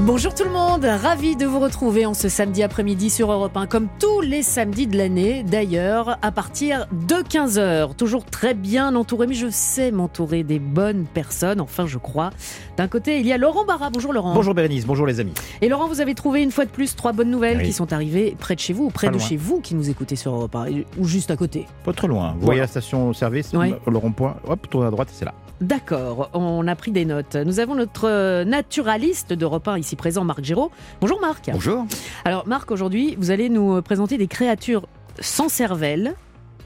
[0.00, 3.66] Bonjour tout le monde, ravi de vous retrouver en ce samedi après-midi sur Europe 1,
[3.66, 7.96] comme tous les samedis de l'année d'ailleurs, à partir de 15h.
[7.96, 12.30] Toujours très bien entouré, mais je sais m'entourer des bonnes personnes, enfin je crois.
[12.76, 13.90] D'un côté, il y a Laurent Barra.
[13.90, 14.34] Bonjour Laurent.
[14.34, 15.34] Bonjour Bérénice, bonjour les amis.
[15.62, 17.64] Et Laurent, vous avez trouvé une fois de plus trois bonnes nouvelles Oui.
[17.64, 19.26] qui sont arrivées près de chez vous, ou près Pas de loin.
[19.26, 20.66] chez vous qui nous écoutez sur Europe 1,
[20.98, 21.66] ou juste à côté.
[21.84, 22.28] Pas trop loin.
[22.34, 22.44] Vous Voilà.
[22.44, 23.74] voyez la station service, Oui.
[23.84, 25.34] le rond-point, hop, tournez à droite, c'est là.
[25.60, 27.34] D'accord, on a pris des notes.
[27.34, 30.70] Nous avons notre euh, naturaliste d'Europe 1 ici présent, Marc Giraud.
[31.00, 31.50] Bonjour Marc.
[31.52, 31.84] Bonjour.
[32.24, 34.86] Alors Marc, aujourd'hui, vous allez nous euh, présenter des créatures
[35.20, 36.14] sans cervelle.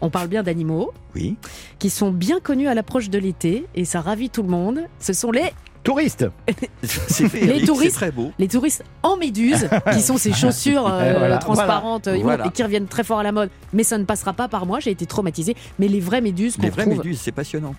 [0.03, 1.37] On parle bien d'animaux Oui.
[1.79, 4.81] qui sont bien connus à l'approche de l'été et ça ravit tout le monde.
[4.99, 5.53] Ce sont les,
[5.85, 6.27] Touriste
[6.83, 7.97] C'est féerique, touristes.
[7.97, 8.31] Très beau.
[8.39, 12.47] les touristes en méduse qui sont ces chaussures euh, voilà, transparentes euh, voilà.
[12.47, 13.51] et qui reviennent très fort à la mode.
[13.73, 15.57] Mais ça ne passera pas par moi, j'ai été traumatisée.
[15.79, 17.75] Mais les vraies méduses Les vraies trouve, méduses, c'est passionnant.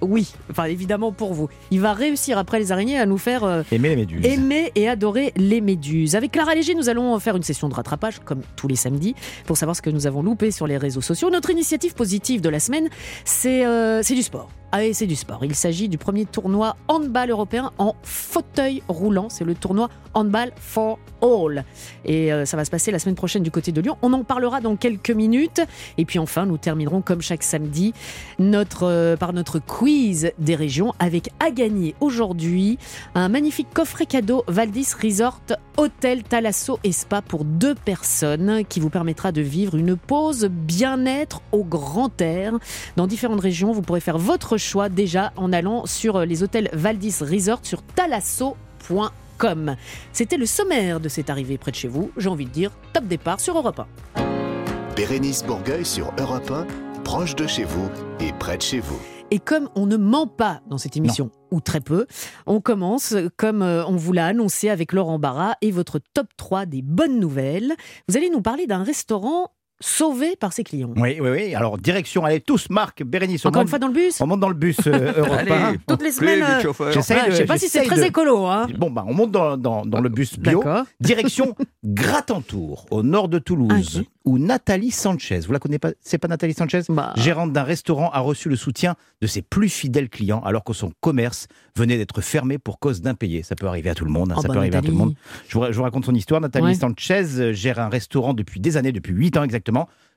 [0.00, 1.48] Oui, enfin évidemment pour vous.
[1.70, 4.24] Il va réussir après les araignées à nous faire euh, Aimez les méduses.
[4.24, 6.14] Aimer et adorer les méduses.
[6.16, 9.14] Avec Clara Léger, nous allons faire une session de rattrapage, comme tous les samedis,
[9.46, 11.30] pour savoir ce que nous avons loupé sur les réseaux sociaux.
[11.30, 12.88] Notre initiative positive de la semaine,
[13.24, 14.48] c'est euh, c'est du sport.
[14.74, 15.44] Oui, c'est du sport.
[15.44, 19.28] Il s'agit du premier tournoi handball européen en fauteuil roulant.
[19.30, 21.64] C'est le tournoi Handball for All.
[22.04, 23.96] Et euh, ça va se passer la semaine prochaine du côté de Lyon.
[24.02, 25.62] On en parlera dans quelques minutes.
[25.96, 27.94] Et puis enfin, nous terminerons comme chaque samedi
[28.38, 32.78] notre, euh, par notre quiz des régions avec à gagner aujourd'hui
[33.14, 35.40] un magnifique coffret cadeau Valdis Resort
[35.76, 41.40] Hôtel Thalasso et Spa pour deux personnes qui vous permettra de vivre une pause bien-être
[41.52, 42.54] au grand air.
[42.96, 47.16] Dans différentes régions, vous pourrez faire votre choix déjà en allant sur les hôtels Valdis
[47.20, 49.76] Resort sur thalasso.com.
[50.12, 52.10] C'était le sommaire de cette arrivée près de chez vous.
[52.16, 53.80] J'ai envie de dire top départ sur Europe
[54.16, 54.94] 1.
[54.96, 56.66] Bérénice Bourgueil sur Europe 1,
[57.04, 59.00] proche de chez vous et près de chez vous.
[59.30, 62.06] Et comme on ne ment pas dans cette émission, ou très peu,
[62.46, 66.66] on commence comme euh, on vous l'a annoncé avec Laurent Barra et votre top 3
[66.66, 67.74] des bonnes nouvelles.
[68.08, 70.92] Vous allez nous parler d'un restaurant sauvé par ses clients.
[70.96, 71.54] Oui, oui, oui.
[71.54, 74.26] Alors, direction, allez tous, Marc, Bérénice, on Encore une monte, fois dans le bus on
[74.26, 75.46] monte dans le bus euh, Europe 1.
[75.46, 76.60] Allez, Toutes les semaines, euh,
[76.92, 78.46] je sais pas si c'est très de- écolo.
[78.46, 78.66] Hein.
[78.76, 80.58] Bon, bah, on monte dans, dans- dans le bus bio.
[80.62, 80.84] D'accord.
[81.00, 86.18] Direction Gratentour, au nord de Toulouse, Ah, où Nathalie Sanchez, vous la connaissez pas C'est
[86.18, 90.08] pas Nathalie Sanchez Bah, Gérante d'un restaurant a reçu le soutien de ses plus fidèles
[90.08, 91.46] clients alors que son commerce
[91.76, 93.42] venait d'être fermé pour cause d'impayés.
[93.42, 94.30] Ça peut arriver à tout le monde.
[94.32, 95.14] hein, oh, ça bah, peut arriver à tout le monde.
[95.48, 96.40] Je vous, je vous raconte son histoire.
[96.40, 96.74] Nathalie Ouais.
[96.74, 99.67] Sanchez euh, gère un restaurant depuis des années, depuis 8 ans exactement,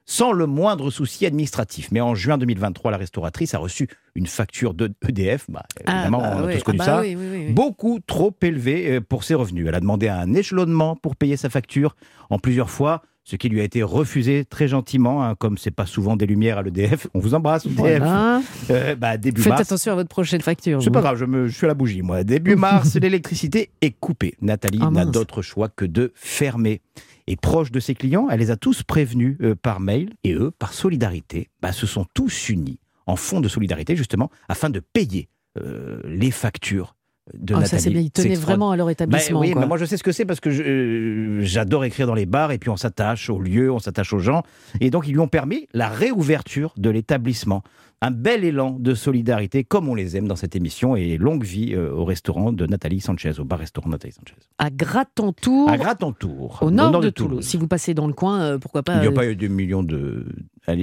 [0.06, 1.90] sans le moindre souci administratif.
[1.92, 5.46] Mais en juin 2023, la restauratrice a reçu une facture de EDF.
[5.50, 7.02] Bah, Ah, évidemment, bah, on a tous connu Ah, bah, ça.
[7.02, 7.54] oui, oui.
[7.54, 9.66] Beaucoup trop élevée euh, pour ses revenus.
[9.68, 11.96] Elle a demandé un échelonnement pour payer sa facture
[12.32, 15.86] en plusieurs fois, ce qui lui a été refusé très gentiment, hein, comme c'est pas
[15.86, 17.06] souvent des lumières à l'EDF.
[17.14, 17.78] On vous embrasse, EDF.
[17.78, 18.42] Voilà.
[18.72, 19.62] Euh, bah, début Faites mars.
[19.62, 20.82] attention à votre prochaine facture.
[20.82, 22.24] C'est pas grave, je, me, je suis à la bougie, moi.
[22.24, 24.34] Début mars, l'électricité est coupée.
[24.42, 26.82] Nathalie Ah, n'a d'autre choix que de fermer.
[27.28, 30.12] Et proche de ses clients, elle les a tous prévenus euh, par mail.
[30.24, 34.70] Et eux, par solidarité, bah, se sont tous unis en fonds de solidarité, justement, afin
[34.70, 35.28] de payer
[35.60, 36.96] euh, les factures
[37.34, 38.02] de Ah, ça c'est bien.
[38.02, 39.40] Ils tenaient vraiment à leur Bah, établissement.
[39.40, 39.66] oui, quoi.
[39.66, 42.58] moi je sais ce que c'est parce que euh, j'adore écrire dans les bars et
[42.58, 44.44] puis on s'attache aux lieux, on s'attache aux gens.
[44.80, 47.64] Et donc ils lui ont permis la réouverture de l'établissement.
[48.04, 51.76] Un bel élan de solidarité comme on les aime dans cette émission et longue vie
[51.76, 54.34] euh, au restaurant de Nathalie Sanchez, au bar-restaurant Nathalie Sanchez.
[54.58, 57.46] À Gratentour, À Gratentour, au nord, de, Toulouse.
[57.46, 58.96] Si vous passez dans le coin, euh, pourquoi pas.
[58.96, 60.26] Il n'y a euh, pas eu de millions de...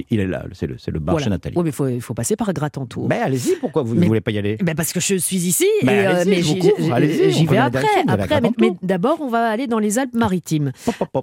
[0.09, 1.25] Il est là, c'est le, c'est le bar voilà.
[1.25, 1.55] chez Nathalie.
[1.57, 3.07] Oui, mais il faut, passer par Gratentour.
[3.09, 4.57] Mais allez-y, pourquoi vous ne Mais- voulez pas y aller?
[4.61, 7.85] Ben parce que je suis ici, Ben, et, euh, allez-y, mais j'y- vais après.
[8.07, 10.71] après mais, mais d'abord, on va aller dans les Alpes-Maritimes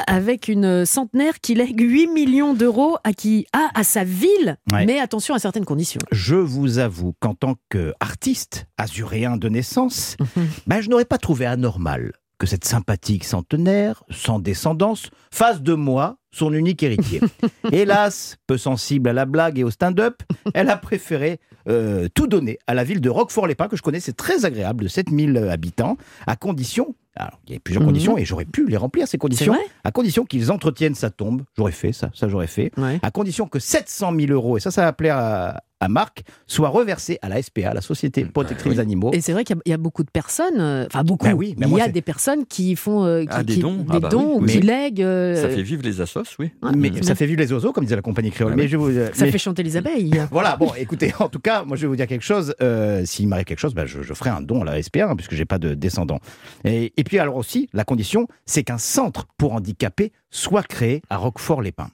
[0.06, 4.84] avec une centenaire qui lègue 8 millions d'euros à qui ah, à sa ville, Ouais.
[4.86, 5.85] mais attention à certaines conditions.
[6.12, 10.46] Je vous avoue qu'en tant qu'artiste azuréen de naissance, Mhm.
[10.66, 16.18] ben, je n'aurais pas trouvé anormal que cette sympathique centenaire, sans descendance, fasse de moi
[16.32, 17.20] son unique héritier.
[17.72, 22.58] Hélas, peu sensible à la blague et au stand-up, elle a préféré euh, tout donner
[22.66, 25.96] à la ville de Roquefort-les-Pins, que je connais, c'est très agréable, de 7000 habitants,
[26.26, 27.88] à condition, alors il y a plusieurs Mhm.
[27.88, 31.10] conditions, et j'aurais pu les remplir, ces C'est conditions, vrai à condition qu'ils entretiennent sa
[31.10, 32.98] tombe, j'aurais fait ça, ça j'aurais fait, Ouais.
[33.02, 36.70] à condition que 700 000 euros, et ça, ça va plaire à, à Marc, soient
[36.70, 38.74] reversés à la SPA, la Société Protectrice oui.
[38.76, 39.10] des Animaux.
[39.12, 41.26] Et c'est vrai qu'il y a- il y, a beaucoup de personnes, euh, enfin beaucoup.
[41.26, 43.54] Ben oui, mais il moi, y a des personnes qui font euh, qui, Ah, des
[43.54, 43.76] qui- dons.
[43.76, 44.52] des Ah bah dons oui, ou oui.
[44.52, 45.02] qui lèguent.
[45.02, 46.50] euh, Ça fait vivre les assos, oui.
[46.74, 48.54] mais ça fait vivre les oiseaux, comme disait la compagnie créole.
[48.56, 48.68] Mais oui.
[48.68, 50.10] je vous, euh, ça mais- fait chanter les abeilles.
[50.30, 52.54] Voilà, bon, écoutez, en tout cas, moi je vais vous dire quelque chose.
[52.62, 55.14] euh, S'il m'arrive quelque chose, ben, je, je ferai un don à la SPA, hein,
[55.14, 56.20] puisque j'ai pas de descendants.
[56.64, 61.16] Et, et puis alors aussi, la condition, c'est qu'un centre pour handicapés soit créé à
[61.16, 61.90] Roquefort-les-Pins.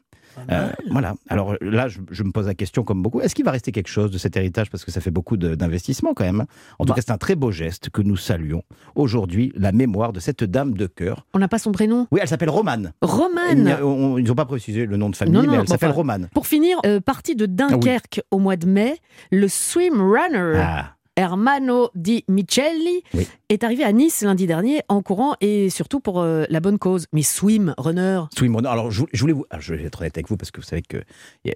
[0.50, 1.12] Euh, voilà.
[1.28, 3.20] Alors là, je, je me pose la question comme beaucoup.
[3.20, 4.70] Est-ce qu'il va rester quelque chose de cet héritage?
[4.70, 6.46] Parce que ça fait beaucoup d'investissement quand même.
[6.78, 6.94] En tout Bah.
[6.94, 8.62] cas, c'est un très beau geste que nous saluons
[8.94, 11.26] aujourd'hui, la mémoire de cette dame de cœur.
[11.34, 12.06] On n'a pas son prénom?
[12.10, 12.94] Oui, elle s'appelle Romane.
[13.02, 13.76] Romane
[14.18, 16.30] Ils n'ont pas précisé le nom de famille, Non, non, mais elle s'appelle Romane.
[16.32, 18.96] Pour finir, euh, partie de Dunkerque au mois de mai,
[19.30, 23.28] le swim runner Ah, Hermano Di Micheli Oui.
[23.48, 27.06] est arrivé à Nice lundi dernier en courant et surtout pour euh, la bonne cause.
[27.12, 28.68] Mais swim runner, Swim Runner.
[28.68, 30.66] Alors, je, je voulais vous, alors, je vais être honnête avec vous parce que vous
[30.66, 30.98] savez que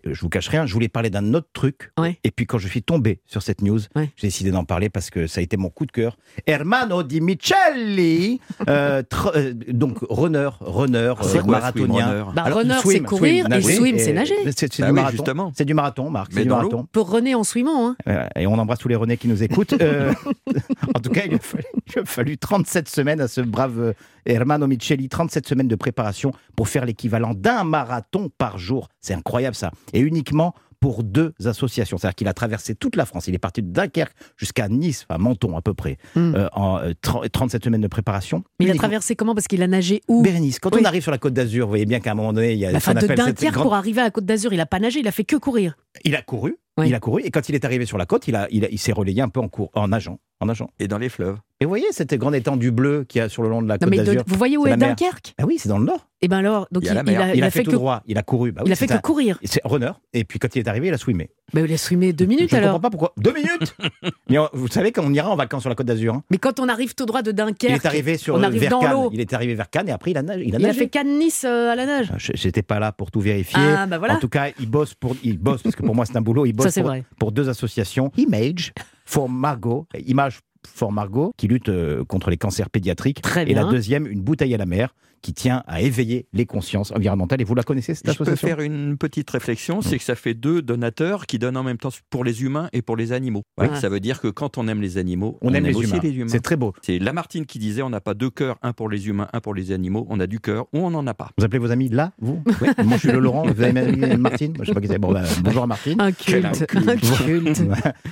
[0.04, 0.66] je vous cache rien.
[0.66, 1.90] Je voulais parler d'un autre truc.
[1.98, 2.18] Ouais.
[2.22, 4.10] Et puis, quand je suis tombé sur cette news, Ouais.
[4.16, 6.16] j'ai décidé d'en parler parce que ça a été mon coup de cœur.
[6.46, 11.86] Hermano Di Micheli, euh, tr- euh, donc runner, runner, C'est euh, quoi, marathonien.
[11.86, 14.34] swim runner bah, Alors, runner swim, c'est courir swim, et nager, swim c'est nager.
[14.56, 15.16] C'est c'est Bah du oui, marathon.
[15.16, 15.52] justement.
[15.56, 16.32] C'est du marathon, Marc.
[16.32, 16.86] C'est du marathon.
[16.92, 17.94] Pour René en swimmant.
[18.06, 18.28] Hein.
[18.36, 19.55] Et on embrasse tous les Renés qui nous écoutent.
[19.80, 20.12] Euh,
[20.94, 21.64] en tout cas, il a, fallu,
[21.94, 23.92] il a fallu 37 semaines à ce brave euh,
[24.26, 28.88] Hermano Micheli, 37 semaines de préparation pour faire l'équivalent d'un marathon par jour.
[29.00, 29.70] C'est incroyable ça.
[29.92, 31.96] Et uniquement pour deux associations.
[31.96, 33.28] C'est-à-dire qu'il a traversé toute la France.
[33.28, 36.34] Il est parti de Dunkerque jusqu'à Nice, enfin Menton à peu près, Hmm.
[36.36, 38.44] euh, en euh, 30 37 semaines de préparation.
[38.60, 39.34] Mais il a traversé comment?
[39.34, 40.22] Parce qu'il a nagé où?
[40.22, 40.82] Bérénice, quand Oui.
[40.82, 42.66] on arrive sur la côte d'Azur, vous voyez bien qu'à un moment donné, il y
[42.66, 44.52] a La ce fin qu'on de cette Dunkerque grande- pour arriver à la Côte d'Azur,
[44.52, 45.76] il a pas nagé, il a fait que courir.
[46.04, 46.88] Il a couru, Oui.
[46.88, 48.68] il a couru, et quand il est arrivé sur la côte, il, a, il, a-
[48.70, 50.18] il s'est relayé un peu en, cours, en nageant.
[50.38, 50.68] En nageant.
[50.78, 51.38] Et dans les fleuves.
[51.60, 53.78] Et vous voyez cette grande étendue bleue qu'il y a sur le long de la
[53.80, 54.76] Non, côte d'Azur vous voyez où est.
[54.76, 55.32] Dunkerque?
[55.38, 56.06] Ah oui, c'est dans le nord.
[56.20, 57.20] Et ben alors, donc Il il, a la il mer.
[57.22, 58.52] a, Il, a, fait, fait tout que droit, il a couru.
[58.52, 59.38] Bah oui, il a fait que un- courir.
[59.44, 59.92] C'est runner.
[60.12, 61.30] Et puis quand il est arrivé, il a swimé.
[61.54, 62.74] Mais il a swimé deux minutes Je ne alors.
[62.74, 63.14] comprends pas pourquoi.
[63.16, 63.74] Deux minutes
[64.28, 66.36] Mais on- vous savez, quand on ira en vacances sur la côte d'Azur, hein, Mais
[66.36, 68.70] quand on arrive tout droit de il Dunkerque, est arrivé sur on euh, arrive vers
[68.72, 68.92] dans Cannes.
[68.92, 69.10] l'eau.
[69.14, 70.44] Il est arrivé vers Cannes et après il a, nagé.
[70.46, 70.80] Il a, il a nagé.
[70.80, 72.08] fait Cannes-Nice euh, à la nage.
[72.12, 73.58] Ah, je- J'étais pas là pour tout vérifier.
[73.58, 74.16] Ah bah voilà.
[74.16, 76.44] En tout cas, il bosse pour, il bosse parce que pour moi c'est un boulot.
[76.44, 77.04] Il bosse Ça c'est pour, vrai.
[77.18, 78.74] pour deux associations, Image
[79.06, 83.22] for Margot, Image for Margot, qui lutte euh, contre les cancers pédiatriques.
[83.22, 86.92] Très Et la deuxième, une bouteille à la mer, qui tient à éveiller les consciences
[86.92, 87.40] environnementales.
[87.40, 90.14] Et vous la connaissez cette Je peux association faire une petite réflexion, c'est que ça
[90.14, 93.42] fait deux donateurs qui donnent en même temps pour les humains et pour les animaux.
[93.74, 96.00] Ça veut dire que quand on aime les animaux, On, aime, les aussi humains.
[96.02, 96.28] les humains.
[96.28, 96.72] C'est très beau.
[96.82, 99.54] C'est Lamartine qui disait on n'a pas deux cœurs, un pour les humains, un pour
[99.54, 100.06] les animaux.
[100.10, 101.30] On a du cœur ou on n'en a pas.
[101.38, 102.42] Vous appelez vos amis là, vous.
[102.84, 103.46] Moi, je suis le Laurent.
[103.46, 103.72] Vous avez
[104.16, 104.98] Martine Moi, Je sais pas qui c'est.
[104.98, 106.00] Bon, bah, bonjour à Martine.
[106.00, 106.64] Un culte.
[106.74, 107.62] Un culte.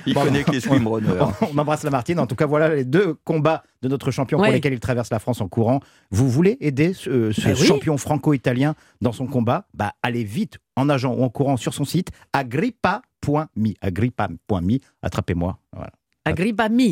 [0.05, 1.07] Il Bon, connaît que les swimrunners.
[1.53, 2.19] On embrasse la Martine.
[2.19, 4.47] En tout cas, voilà les deux combats de notre champion Ouais.
[4.47, 5.79] pour lesquels il traverse la France en courant.
[6.09, 7.65] Vous voulez aider ce, ce Ben oui.
[7.65, 9.67] champion franco-italien dans son combat?
[9.75, 13.73] Bah, allez vite en nageant ou en courant sur son site agrippa.me.
[13.81, 14.77] Agrippa.me.
[15.01, 15.59] Attrapez-moi.
[15.71, 15.91] Voilà.
[16.25, 16.91] Agrippa-me.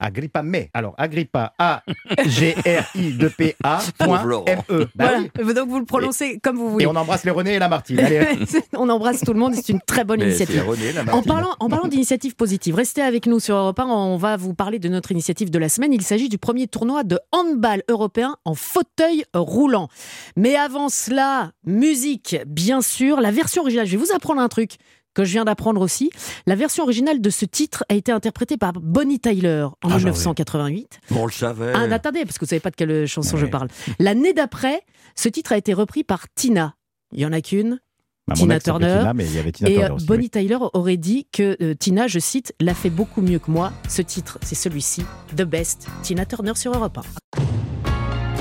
[0.00, 0.60] Agrippa me.
[0.72, 3.78] Alors, Agrippa, A-G-R-I-2-P-A.
[3.98, 4.44] Pauvre Laurent.
[4.46, 4.88] M-E.
[4.94, 5.18] Bah Voilà.
[5.42, 5.54] oui.
[5.54, 6.84] Donc vous le prononcez comme vous voulez.
[6.84, 8.00] Et on embrasse les René et la Martine.
[8.00, 8.26] Allez.
[8.76, 10.64] on embrasse tout le monde, c'est une très bonne initiative.
[10.66, 13.86] René, la En parlant, en parlant d'initiatives positives, restez avec nous sur Europe 1.
[13.86, 15.92] On va vous parler de notre initiative de la semaine.
[15.92, 19.88] Il s'agit du premier tournoi de handball européen en fauteuil roulant.
[20.36, 23.20] Mais avant cela, musique, bien sûr.
[23.20, 24.76] La version originale, je vais vous apprendre un truc
[25.14, 26.10] que je viens d'apprendre aussi.
[26.46, 30.08] La version originale de ce titre a été interprétée par Bonnie Tyler en Ah, j'en
[30.08, 31.00] 1988.
[31.14, 31.72] On le savait.
[31.74, 33.68] Ah, attendez, parce que vous savez pas de quelle chanson je parle.
[33.98, 34.82] L'année d'après,
[35.14, 36.74] ce titre a été repris par Tina.
[37.12, 37.80] Il y en a qu'une.
[38.26, 38.96] Bah, Tina ex Turner.
[39.00, 40.30] Tina, mais il y avait Tina Et Turner euh, aussi, Bonnie oui.
[40.30, 43.72] Tyler aurait dit que euh, Tina, je cite, l'a fait beaucoup mieux que moi.
[43.88, 45.04] Ce titre, c'est celui-ci,
[45.36, 47.02] The Best, Tina Turner sur Europe 1.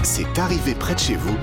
[0.03, 1.35] C'est arrivé près de chez vous,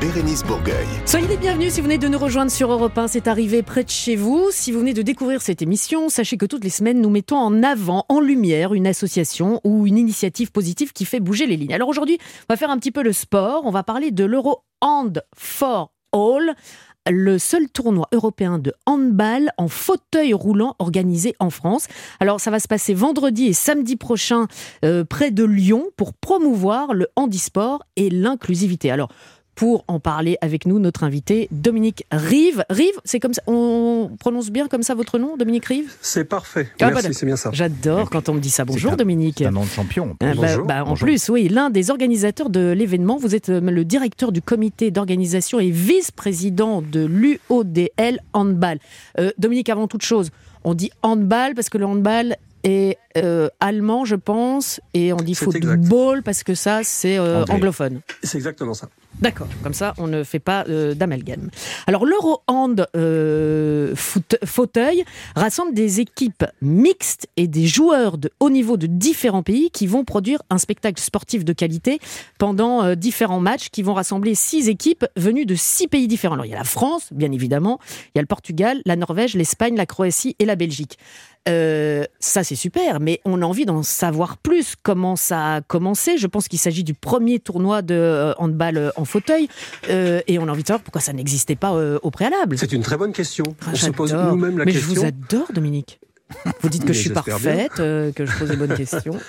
[0.00, 0.86] Bérénice Bourgueil.
[1.06, 3.08] Soyez les bienvenus si vous venez de nous rejoindre sur Europe 1.
[3.08, 4.48] C'est arrivé près de chez vous.
[4.52, 7.64] Si vous venez de découvrir cette émission, sachez que toutes les semaines, nous mettons en
[7.64, 11.74] avant, en lumière, une association ou une initiative positive qui fait bouger les lignes.
[11.74, 13.62] Alors aujourd'hui, on va faire un petit peu le sport.
[13.64, 16.54] On va parler de l'Euro Hand for All
[17.10, 21.86] le seul tournoi européen de handball en fauteuil roulant organisé en France.
[22.20, 24.46] Alors ça va se passer vendredi et samedi prochain
[24.84, 28.90] euh, près de Lyon pour promouvoir le handisport et l'inclusivité.
[28.90, 29.10] Alors
[29.58, 32.64] pour en parler avec nous, notre invité Dominique Rive.
[32.70, 35.92] Rive, c'est comme ça, on prononce bien comme ça votre nom, Dominique Rive?
[36.00, 36.68] C'est parfait.
[36.80, 37.50] Ah, Merci, bah, c'est bien ça.
[37.52, 38.64] J'adore quand on me dit ça.
[38.64, 39.34] Bonjour un- Dominique.
[39.38, 40.10] C'est un nom de champion.
[40.20, 40.64] Ah, bah, Bonjour.
[40.64, 41.08] bah, en Bonjour.
[41.08, 43.16] plus, oui, l'un des organisateurs de l'événement.
[43.16, 48.78] Vous êtes euh, le directeur du comité d'organisation et vice-président de l'UODL Handball.
[49.18, 50.30] Euh, Dominique, avant toute chose,
[50.62, 55.34] on dit handball parce que le handball est euh, allemand, je pense, et on dit
[55.34, 58.02] football parce que ça, c'est euh, anglophone.
[58.22, 58.88] C'est exactement ça.
[59.20, 61.50] D'accord, comme ça on ne fait pas euh, d'amalgame.
[61.88, 68.76] Alors l'Euro-Hand euh, foot- fauteuil rassemble des équipes mixtes et des joueurs de haut niveau
[68.76, 71.98] de différents pays qui vont produire un spectacle sportif de qualité
[72.38, 76.34] pendant euh, différents matchs qui vont rassembler six équipes venues de six pays différents.
[76.34, 77.80] Alors il y a la France, bien évidemment,
[78.14, 80.96] il y a le Portugal, la Norvège, l'Espagne, la Croatie et la Belgique.
[81.48, 84.74] Euh, ça c'est super, mais on a envie d'en savoir plus.
[84.82, 86.18] Comment ça a commencé?
[86.18, 89.48] Je pense qu'il s'agit du premier tournoi de euh, handball euh, en fauteuil.
[89.88, 92.56] Euh, et on a envie de savoir pourquoi ça n'existait pas euh, au préalable.
[92.58, 93.44] C'est une très bonne question.
[93.62, 94.94] Ah, on se pose nous-mêmes la Mais question.
[94.94, 96.00] je vous adore, Dominique.
[96.60, 99.18] Vous dites que Mais je suis parfaite, euh, que je pose des bonnes questions.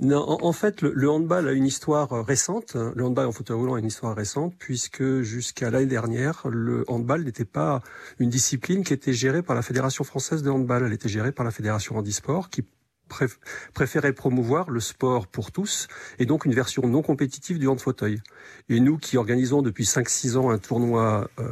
[0.00, 2.76] Non, en, en fait, le, le handball a une histoire récente.
[2.76, 7.24] Le handball en fauteuil roulant a une histoire récente, puisque jusqu'à l'année dernière, le handball
[7.24, 7.80] n'était pas
[8.20, 10.84] une discipline qui était gérée par la Fédération française de handball.
[10.86, 12.62] Elle était gérée par la Fédération handisport, qui
[13.10, 13.38] préf-
[13.74, 18.20] préférait promouvoir le sport pour tous, et donc une version non compétitive du hand fauteuil.
[18.68, 21.44] Et nous qui organisons depuis 5-6 ans un tournoi euh,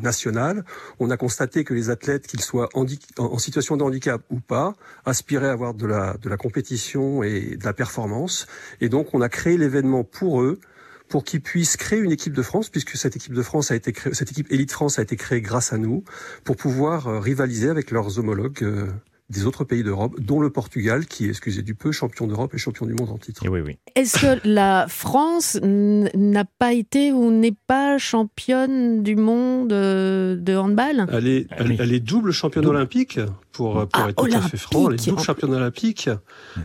[0.00, 0.64] national,
[0.98, 2.86] on a constaté que les athlètes, qu'ils soient en,
[3.18, 4.74] en situation de handicap ou pas,
[5.04, 8.46] aspiraient à avoir de la, de la compétition et de la performance.
[8.80, 10.58] Et donc, on a créé l'événement pour eux,
[11.08, 13.92] pour qu'ils puissent créer une équipe de France, puisque cette équipe de France a été
[13.92, 16.02] créée, cette équipe Élite France a été créée grâce à nous,
[16.42, 18.86] pour pouvoir euh, rivaliser avec leurs homologues euh,
[19.28, 22.58] des autres pays d'Europe, dont le Portugal, qui est, excusez du peu, champion d'Europe et
[22.58, 23.44] champion du monde en titre.
[23.44, 23.76] Et oui, oui.
[23.96, 30.54] Est-ce que la France n'a pas été ou n'est pas championne du monde euh, de
[30.56, 31.06] handball?
[31.12, 31.76] Elle est, elle, oui.
[31.80, 32.76] elle est double championne Double.
[32.76, 33.18] olympique,
[33.50, 34.90] pour, pour Ah, être tout à fait franc.
[34.90, 36.08] Elle est double championne olympique.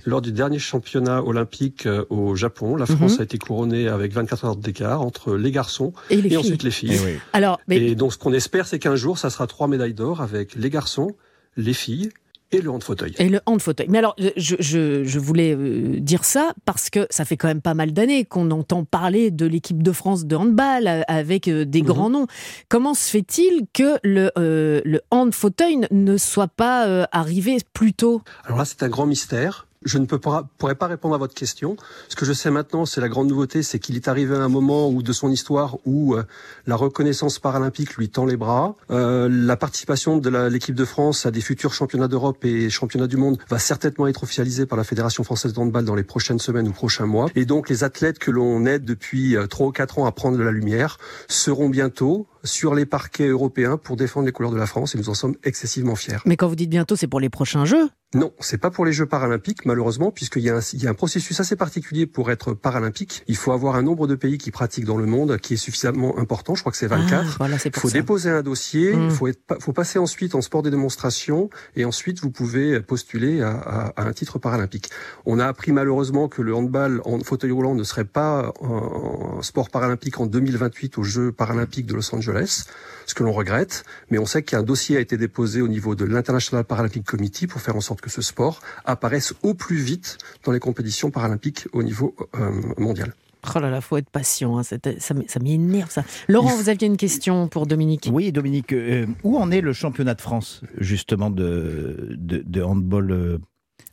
[0.06, 2.98] Lors du dernier championnat olympique euh, au Japon, la Mhm.
[2.98, 6.62] France a été couronnée avec 24 heures d'écart entre les garçons et les et ensuite
[6.64, 6.94] les filles.
[6.94, 7.14] Et oui.
[7.34, 10.22] Alors, mais Et donc, ce qu'on espère, c'est qu'un jour, ça sera trois médailles d'or
[10.22, 11.16] avec les garçons,
[11.58, 12.10] les filles
[12.52, 13.14] et le hand fauteuil.
[13.20, 13.88] Et le hand fauteuil.
[13.90, 17.62] Mais alors, je, je, je voulais euh, dire ça parce que ça fait quand même
[17.62, 21.66] pas mal d'années qu'on entend parler de l'équipe de France de handball euh, avec euh,
[21.66, 21.88] des Mhm.
[21.88, 22.28] grands noms.
[22.70, 27.58] Comment se fait-il que le, euh, le hand fauteuil n- ne soit pas euh, arrivé
[27.74, 28.22] plus tôt?
[28.46, 29.68] Alors là, c'est un grand mystère.
[29.84, 31.76] Je ne peux pas, pourrais pas répondre à votre question.
[32.08, 34.48] Ce que je sais maintenant, c'est la grande nouveauté, c'est qu'il est arrivé à un
[34.48, 36.24] moment où de son histoire où euh,
[36.68, 38.76] la reconnaissance paralympique lui tend les bras.
[38.92, 43.18] Euh, la participation de l'équipe de France à des futurs championnats d'Europe et championnats du
[43.18, 46.68] monde va certainement être officialisée par la Fédération française de handball dans les prochaines semaines
[46.68, 47.28] ou prochains mois.
[47.36, 50.38] Et donc, les athlètes que l'on aide depuis euh, trois ou quatre ans à prendre
[50.38, 54.68] de la lumière seront bientôt sur les parquets européens pour défendre les couleurs de la
[54.68, 56.18] France et nous en sommes excessivement fiers.
[56.26, 57.90] Mais quand vous dites bientôt, c'est pour les prochains Jeux.
[58.14, 60.90] Non, c'est pas pour les Jeux paralympiques, malheureusement, puisqu'il y, a un- il y a
[60.90, 63.24] un processus assez particulier pour être paralympique.
[63.30, 66.18] Il faut avoir un nombre de pays qui pratiquent dans le monde qui est suffisamment
[66.20, 66.54] important.
[66.54, 67.26] Je crois que c'est 24.
[67.26, 67.94] Ah, voilà, c'est pour faut ça.
[67.94, 69.12] déposer un dossier, il Mm.
[69.12, 73.52] faut, être, faut passer ensuite en sport des démonstrations, et ensuite vous pouvez postuler à,
[73.52, 74.90] à- à un titre paralympique.
[75.26, 79.70] On a appris malheureusement que le handball en fauteuil roulant ne serait pas en sport
[79.70, 82.66] paralympique en 2028 aux Jeux paralympiques de Los Angeles,
[83.06, 86.04] ce que l'on regrette, mais on sait qu'un dossier a été déposé au niveau de
[86.04, 90.52] l'International Paralympic Committee pour faire en sorte que ce sport apparaisse au plus vite dans
[90.52, 93.14] les compétitions paralympiques au niveau euh, mondial.
[93.56, 94.60] Oh là là, faut être patient.
[94.60, 96.04] hein, ça m'énerve ça.
[96.28, 98.10] Laurent, vous aviez une question pour Dominique.
[98.12, 103.12] Oui, Dominique, euh, où en est le championnat de France, justement, de, de, de handball
[103.12, 103.38] euh,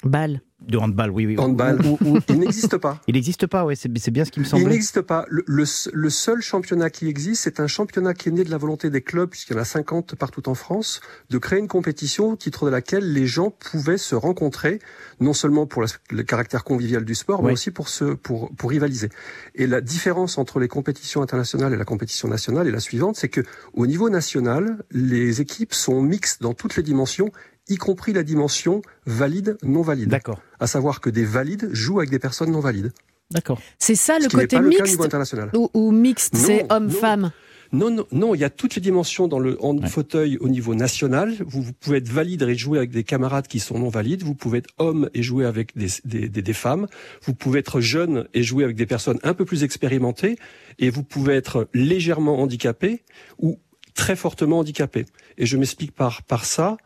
[0.04, 0.42] Balle.
[0.61, 1.38] De handball, oui, oui.
[1.38, 1.80] Handball.
[1.87, 3.00] Où- où- où- Il n'existe pas.
[3.07, 4.71] il n'existe pas, ouais, c'est c'est bien ce qui me Il semblait.
[4.71, 5.25] n'existe pas.
[5.28, 8.59] Le, le, le seul championnat qui existe, c'est un championnat qui est né de la
[8.59, 12.30] volonté des clubs, puisqu'il y en a 50 partout en France, de créer une compétition
[12.33, 14.80] au titre de laquelle les gens pouvaient se rencontrer,
[15.21, 17.52] non seulement pour la- le caractère convivial du sport, mais Oui.
[17.52, 19.11] aussi pour, se, pour, pour rivaliser.
[19.54, 23.28] Et la différence entre les compétitions internationales et la compétition nationale est la suivante, c'est
[23.28, 23.42] que
[23.75, 27.30] au niveau national, les équipes sont mixtes dans toutes les dimensions,
[27.68, 30.08] y compris la dimension valide, non valide.
[30.08, 32.92] D'accord, À savoir que des valides jouent avec des personnes non valides.
[33.30, 33.60] d'accord.
[33.78, 35.50] C'est ça le ce côté le mixte niveau international.
[35.54, 37.30] ou, ou mixte, c'est homme-femme.
[37.70, 39.87] Non, non, non, il y a toutes les dimensions dans le Ouais.
[39.88, 41.34] fauteuil au niveau national.
[41.46, 44.22] Vous, vous pouvez être valide et jouer avec des camarades qui sont non valides.
[44.22, 46.87] Vous pouvez être homme et jouer avec des, des, des, des femmes.
[47.25, 50.38] Vous pouvez être jeune et jouer avec des personnes un peu plus expérimentées.
[50.78, 53.02] Et vous pouvez être légèrement handicapé
[53.38, 53.58] ou
[53.94, 55.04] très fortement handicapé.
[55.37, 56.78] Et je m'explique par, par ça.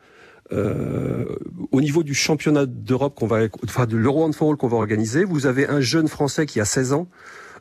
[0.52, 1.24] Euh,
[1.70, 5.46] au niveau du championnat d'Europe qu'on va, enfin de l'Euro Handball qu'on va organiser, vous
[5.46, 7.08] avez un jeune Français qui a 16 ans,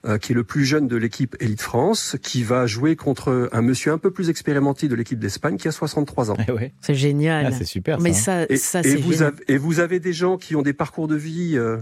[0.05, 3.61] euh, qui est le plus jeune de l'équipe Elite France, qui va jouer contre un
[3.61, 6.37] monsieur un peu plus expérimenté de l'équipe d'Espagne qui a 63 ans.
[6.47, 6.73] Eh ouais.
[6.81, 7.45] C'est génial.
[7.47, 7.99] Ah, c'est super.
[7.99, 8.45] Mais ça, hein.
[8.49, 10.73] ça, Et, ça et c'est vous avez, et vous avez des gens qui ont des
[10.73, 11.77] parcours de vie euh,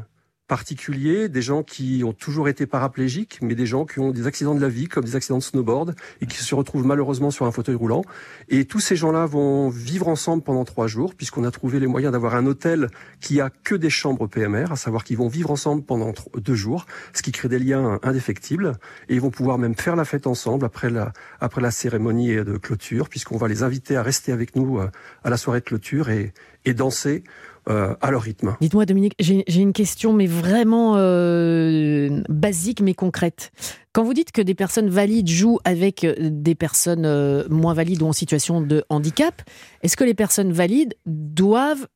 [0.50, 4.56] particuliers, des gens qui ont toujours été paraplégiques, mais des gens qui ont des accidents
[4.56, 7.52] de la vie, comme des accidents de snowboard, et qui se retrouvent malheureusement sur un
[7.52, 8.04] fauteuil roulant.
[8.50, 12.12] Et tous ces gens-là vont vivre ensemble pendant trois jours, puisqu'on a trouvé les moyens
[12.12, 12.90] d'avoir un hôtel
[13.22, 16.88] qui a que des chambres PMR, à savoir qu'ils vont vivre ensemble pendant deux jours,
[17.14, 18.74] ce qui crée des liens indéfectibles,
[19.08, 22.58] et ils vont pouvoir même faire la fête ensemble après la, après la cérémonie de
[22.58, 24.90] clôture, puisqu'on va les inviter à rester avec nous euh,
[25.24, 26.34] à la soirée de clôture et,
[26.66, 27.24] et danser
[27.70, 28.56] euh, à leur rythme.
[28.62, 33.52] Dites-moi, Dominique, j'ai une question, mais vraiment euh, basique, mais concrète.
[33.94, 38.02] Quand vous dites que des personnes valides jouent avec euh, des personnes euh, moins valides
[38.02, 39.42] ou en situation de handicap,
[39.84, 41.88] est-ce que les personnes valides doivent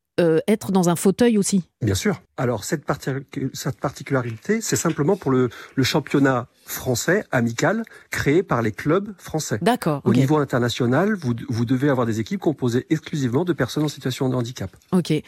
[0.48, 1.64] être dans un fauteuil aussi?
[1.82, 2.22] Bien sûr.
[2.36, 8.62] Alors cette, partic- cette particularité, c'est simplement pour le, le championnat français amical créé par
[8.62, 9.60] les clubs français.
[9.62, 10.02] D'accord.
[10.06, 14.30] Au niveau international, vous, vous devez avoir des équipes composées exclusivement de personnes en situation
[14.30, 14.72] de handicap.
[14.94, 15.12] Ok.
[15.12, 15.24] Et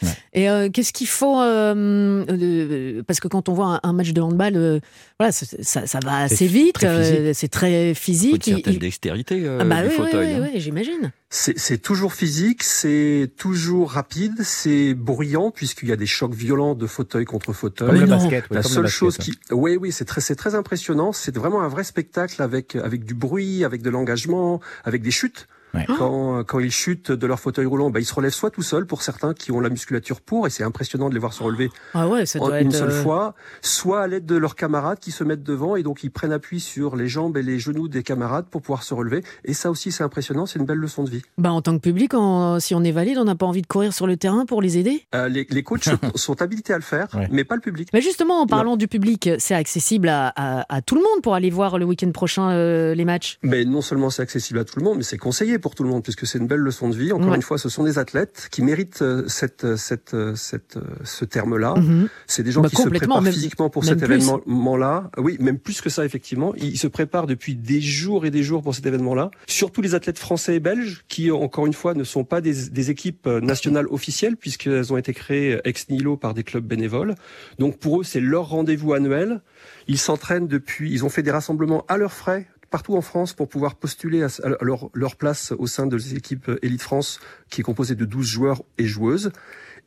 [0.50, 4.21] euh, qu'est-ce qu'il faut euh, euh, Parce que quand on voit un, un match de
[4.21, 4.79] handball, euh,
[5.19, 6.74] voilà, c'est- ça, ça va assez vite.
[6.75, 7.19] très physique.
[7.19, 8.47] euh, c'est très Faut physique.
[8.47, 10.27] une il- certaine il- dextérité euh, Ah bah du oui, oui, fauteuil.
[10.27, 10.50] oui, hein.
[10.53, 11.12] oui, j'imagine.
[11.29, 16.75] C'est c'est toujours physique, c'est toujours rapide, c'est bruyant puisqu'il y a des chocs violents
[16.75, 17.90] de fauteuil contre fauteuil.
[17.90, 18.18] Comme le non.
[18.18, 18.50] basket.
[18.50, 21.12] ouais, La comme le seule basket, chose qui, oui, oui, c'est très, c'est très impressionnant.
[21.12, 25.48] C'est vraiment un vrai spectacle avec avec du bruit, avec de l'engagement, avec des chutes.
[25.75, 25.86] Ouais.
[25.98, 28.86] Quand quand ils chutent de leur fauteuil roulant, bah, ils se relèvent soit tout seuls
[28.86, 31.70] pour certains qui ont la musculature pour, et c'est impressionnant de les voir se relever
[31.94, 32.75] Ah ouais, ça en doit une être.
[32.75, 36.03] seule euh, fois, soit à l'aide de leurs camarades qui se mettent devant et donc
[36.03, 39.24] ils prennent appui sur les jambes et les genoux des camarades pour pouvoir se relever.
[39.44, 40.46] Et ça aussi, c'est impressionnant.
[40.46, 41.22] C'est une belle leçon de vie.
[41.38, 42.13] Bah, en tant que public,
[42.60, 44.77] si on est valide, on n'a pas envie de courir sur le terrain pour les
[44.77, 47.27] aider Euh, les, les coachs sont- habilités à le faire, Ouais.
[47.32, 47.89] mais pas le public.
[47.94, 51.34] Mais justement, en parlant du public, c'est accessible à, à- à tout le monde pour
[51.34, 53.39] aller voir le week-end prochain euh, les matchs.
[53.41, 55.89] Mais non seulement c'est accessible à tout le monde, mais c'est conseillé pour tout le
[55.89, 57.12] monde, puisque c'est une belle leçon de vie.
[57.12, 57.36] Encore Ouais.
[57.38, 61.25] une fois, ce sont des athlètes qui méritent euh, cette, euh, cette, euh, cette, ce
[61.25, 61.74] terme-là.
[61.75, 62.07] Mhm.
[62.27, 65.10] C'est des gens Bah, qui se préparent même- physiquement pour cet événement-là.
[65.17, 66.53] Oui, même plus que ça, effectivement.
[66.55, 69.31] Ils se préparent depuis des jours et des jours pour cet événement-là.
[69.48, 72.91] Surtout les athlètes français et belges, qui, encore une fois, ne sont pas des, des
[72.91, 77.15] équipes nationales officielles, puisqu'elles ont été créées ex nihilo par des clubs bénévoles.
[77.57, 79.41] Donc pour eux, c'est leur rendez-vous annuel.
[79.88, 82.45] Ils s'entraînent depuis, ils ont fait des rassemblements à leurs frais
[82.75, 84.27] partout en France pour pouvoir postuler à,
[84.60, 88.63] leur, leur place au sein de l'équipe Elite France qui est composée de 12 joueurs
[88.77, 89.32] et joueuses.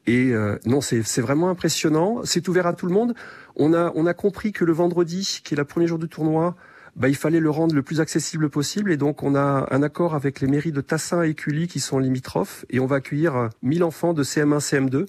[0.07, 2.23] Et euh, non, c'est c'est vraiment impressionnant.
[2.25, 3.13] C'est ouvert à tout le monde.
[3.57, 6.57] On a, on a compris que le vendredi, qui est le premier jour du tournoi,
[6.97, 8.91] bah, il fallait le rendre le plus accessible possible.
[8.91, 11.99] Et donc, on a un accord avec les mairies de Tassin et Cully qui sont
[11.99, 12.65] limitrophes.
[12.71, 15.05] Et on va accueillir euh, 1000 enfants de CM1, CM2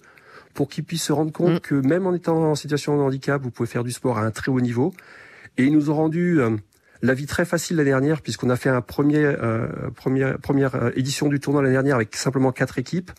[0.53, 1.59] pour qu'ils puissent se rendre compte Mm.
[1.62, 4.31] que même en étant en situation de handicap, vous pouvez faire du sport à un
[4.31, 4.91] très haut niveau.
[5.57, 6.57] Et ils nous ont rendu euh,
[7.01, 10.89] la vie très facile l'année dernière puisqu'on a fait un premier, euh, première, première euh,
[10.96, 13.12] édition du tournoi l'année dernière avec simplement quatre équipes.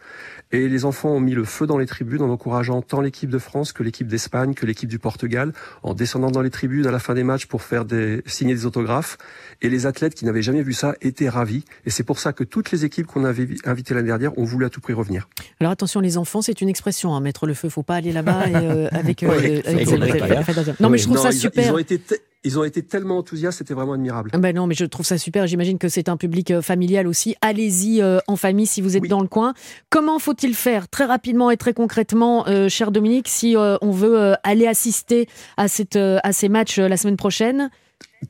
[0.52, 3.38] Et les enfants ont mis le feu dans les tribunes en encourageant tant l'équipe de
[3.38, 5.52] France que l'équipe d'Espagne, que l'équipe du Portugal,
[5.84, 8.66] en descendant dans les tribunes à la fin des matchs pour faire des, signer des
[8.66, 9.16] autographes.
[9.62, 11.64] Et les athlètes qui n'avaient jamais vu ça étaient ravis.
[11.86, 14.64] Et c'est pour ça que toutes les équipes qu'on avait invitées l'année dernière ont voulu
[14.64, 15.28] à tout prix revenir.
[15.60, 17.14] Alors attention, les enfants, c'est une expression.
[17.14, 19.22] Hein, mettre le feu, faut pas aller là-bas euh, avec.
[19.22, 19.30] euh,
[19.64, 20.72] avec la- la- la.
[20.80, 21.64] Non, mais je trouve Non, ça ils, super.
[21.66, 24.30] Ils ont été, te- ils ont été tellement enthousiastes, c'était vraiment admirable.
[24.38, 25.46] Ben non, mais je trouve ça super.
[25.46, 27.36] J'imagine que c'est un public euh, familial aussi.
[27.42, 29.08] Allez-y euh, en famille si vous êtes Oui.
[29.08, 29.52] dans le coin.
[29.90, 34.34] Comment faut-il faire très rapidement et très concrètement, euh, cher Dominique, si euh, on veut
[34.42, 37.70] aller assister à, cette, à ces matchs la semaine prochaine?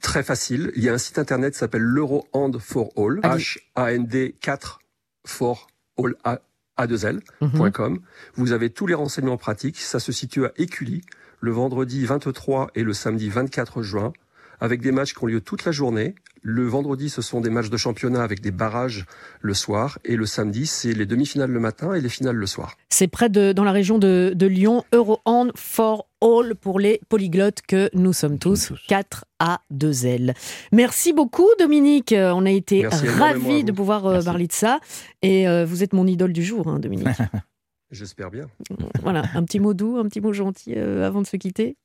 [0.01, 0.73] Très facile.
[0.77, 3.21] Il y a un site internet qui s'appelle l'Eurohand for All.
[3.23, 4.81] H-A-N-D 4
[5.27, 5.69] for
[5.99, 6.41] All A,
[6.79, 7.21] A2L.
[7.41, 7.99] Mhm.
[8.35, 9.79] Vous avez tous les renseignements pratiques.
[9.79, 11.03] Ça se situe à Écully,
[11.41, 14.13] le vendredi 23 et le samedi 24 juin,
[14.61, 16.15] avec des matchs qui ont lieu toute la journée.
[16.43, 19.05] Le vendredi, ce sont des matchs de championnat avec des barrages
[19.41, 19.99] le soir.
[20.05, 22.77] Et le samedi, c'est les demi-finales le matin et les finales le soir.
[22.89, 27.63] C'est près de, dans la région de, de Lyon, Eurohand for All pour les polyglottes
[27.67, 28.81] que nous sommes tous, tous.
[28.89, 30.35] 4 à 2 L.
[30.73, 34.27] Merci beaucoup Dominique, on a été Merci ravis de pouvoir euh, Merci.
[34.27, 34.81] parler de ça.
[35.23, 37.09] Et euh, vous êtes mon idole du jour, hein, Dominique.
[37.91, 38.47] J'espère bien.
[39.03, 41.77] voilà, un petit mot doux, un petit mot gentil euh, avant de se quitter.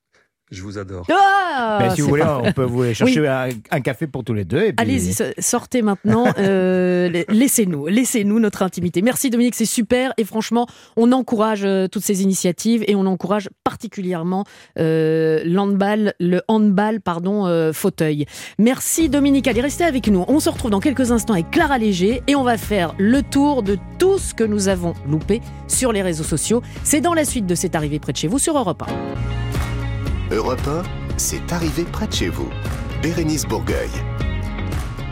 [0.51, 1.07] Je vous adore.
[1.11, 2.47] Ah, Mais si c'est vous voulez, parfait.
[2.49, 4.59] on peut vous chercher un, un café pour tous les deux.
[4.59, 6.25] puis- Allez-y, so- sortez maintenant.
[6.37, 9.01] euh, la- laissez-nous, laissez-nous notre intimité.
[9.01, 10.13] Merci Dominique, c'est super.
[10.17, 14.43] Et franchement, on encourage euh, toutes ces initiatives et on encourage particulièrement
[14.77, 18.25] euh, l'handball, le handball, pardon, euh, fauteuil.
[18.59, 19.47] Merci Dominique.
[19.47, 20.25] Allez, restez avec nous.
[20.27, 23.63] On se retrouve dans quelques instants avec Clara Léger et on va faire le tour
[23.63, 26.61] de tout ce que nous avons loupé sur les réseaux sociaux.
[26.83, 29.44] C'est dans la suite de C'est arrivé près de chez vous sur Europe 1.
[30.31, 30.81] Europe 1,
[31.17, 32.49] c'est arrivé près de chez vous.
[33.03, 33.89] Bérénice Bourgueil.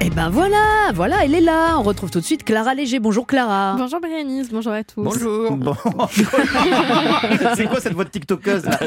[0.02, 1.78] Et ben voilà, voilà, elle est là.
[1.78, 3.00] On retrouve tout de suite Clara Léger.
[3.00, 3.76] Bonjour Clara.
[3.78, 5.04] Bonjour Bérénice, bonjour à tous.
[5.04, 5.52] Bonjour.
[5.52, 5.76] Bon.
[7.56, 8.80] c'est quoi cette voix de TikTokeuse là?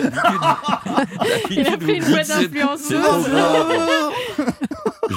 [1.51, 3.31] Il a pris une voix d'influenceuse.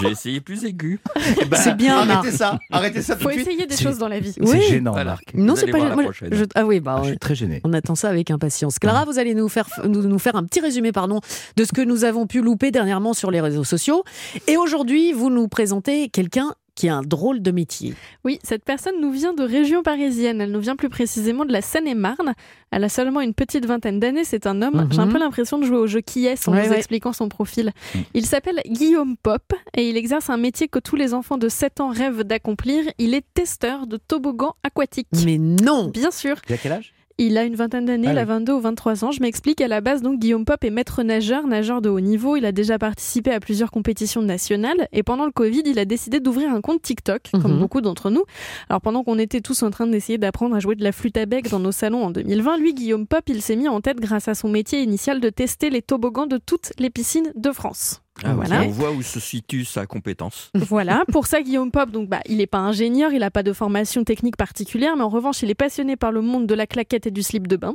[0.01, 0.99] J'ai essayé plus aigu.
[1.41, 2.19] Eh ben, C'est bien, Marc.
[2.25, 3.47] Arrêtez ça, arrêtez ça tout Faut de suite.
[3.47, 4.33] essayer des choses dans la vie.
[4.33, 4.61] C'est Oui.
[4.69, 5.11] gênant, Voilà.
[5.11, 5.33] Marc.
[5.33, 6.29] Non, c'est pas moi, prochaine.
[6.31, 7.61] je- Ah oui, bah, Ah, je suis très gêné.
[7.63, 8.79] on attend ça avec impatience.
[8.79, 11.19] Clara, vous allez nous faire, nous, nous faire un petit résumé pardon,
[11.55, 14.03] de ce que nous avons pu louper dernièrement sur les réseaux sociaux.
[14.47, 17.93] Et aujourd'hui, vous nous présentez quelqu'un qui a un drôle de métier.
[18.23, 20.39] Oui, cette personne nous vient de région parisienne.
[20.39, 22.35] Elle nous vient plus précisément de la Seine-et-Marne.
[22.71, 24.23] Elle a seulement une petite vingtaine d'années.
[24.23, 24.75] C'est un homme.
[24.85, 24.93] Mhm.
[24.93, 26.77] J'ai un peu l'impression de jouer au jeu qui est en Ouais, vous ouais.
[26.77, 27.73] expliquant son profil.
[27.95, 28.01] Mhm.
[28.13, 29.43] Il s'appelle Guillaume Pop
[29.75, 32.85] et il exerce un métier que tous les enfants de 7 ans rêvent d'accomplir.
[32.97, 35.07] Il est testeur de toboggan aquatique.
[35.25, 36.37] Mais non Bien sûr.
[36.47, 36.93] Il a quel âge?
[37.21, 38.27] Il a une vingtaine d'années, Ah il a oui.
[38.29, 39.11] 22 ou 23 ans.
[39.11, 42.37] Je m'explique, à la base, donc, Guillaume Pop est maître nageur, nageur de haut niveau.
[42.37, 44.87] Il a déjà participé à plusieurs compétitions nationales.
[44.93, 47.59] Et pendant le Covid, il a décidé d'ouvrir un compte TikTok, comme Mhm.
[47.59, 48.23] beaucoup d'entre nous.
[48.69, 51.25] Alors, pendant qu'on était tous en train d'essayer d'apprendre à jouer de la flûte à
[51.25, 54.29] bec dans nos salons en 2020, lui, Guillaume Pop, il s'est mis en tête, grâce
[54.29, 58.01] à son métier initial, de tester les toboggans de toutes les piscines de France.
[58.23, 58.63] Ah, Voilà.
[58.63, 60.51] On voit où se situe sa compétence.
[60.69, 63.53] Voilà, pour ça Guillaume Pop, donc bah, il n'est pas ingénieur, il n'a pas de
[63.53, 67.07] formation technique particulière, mais en revanche il est passionné par le monde de la claquette
[67.07, 67.73] et du slip de bain.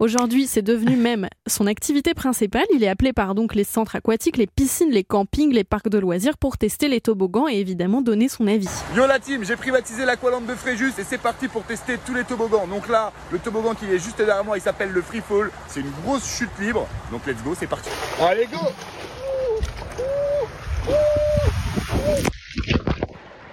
[0.00, 4.36] Aujourd'hui c'est devenu même son activité principale, il est appelé par donc les centres aquatiques,
[4.38, 8.28] les piscines, les campings, les parcs de loisirs pour tester les toboggans et évidemment donner
[8.28, 8.68] son avis.
[8.96, 12.24] Yo la team, j'ai privatisé l'Aqualand de Fréjus et c'est parti pour tester tous les
[12.24, 12.66] toboggans.
[12.66, 15.50] Donc là, le toboggan qui est juste derrière moi, il s'appelle le Free Fall.
[15.68, 16.86] C'est une grosse chute libre.
[17.10, 17.90] Donc let's go, c'est parti.
[18.20, 18.58] Allez go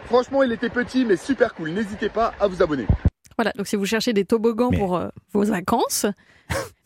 [0.05, 1.69] Franchement, il était petit mais super cool.
[1.71, 2.85] N'hésitez pas à vous abonner.
[3.37, 6.05] Voilà, donc si vous cherchez des toboggans Mais- pour euh, vos vacances,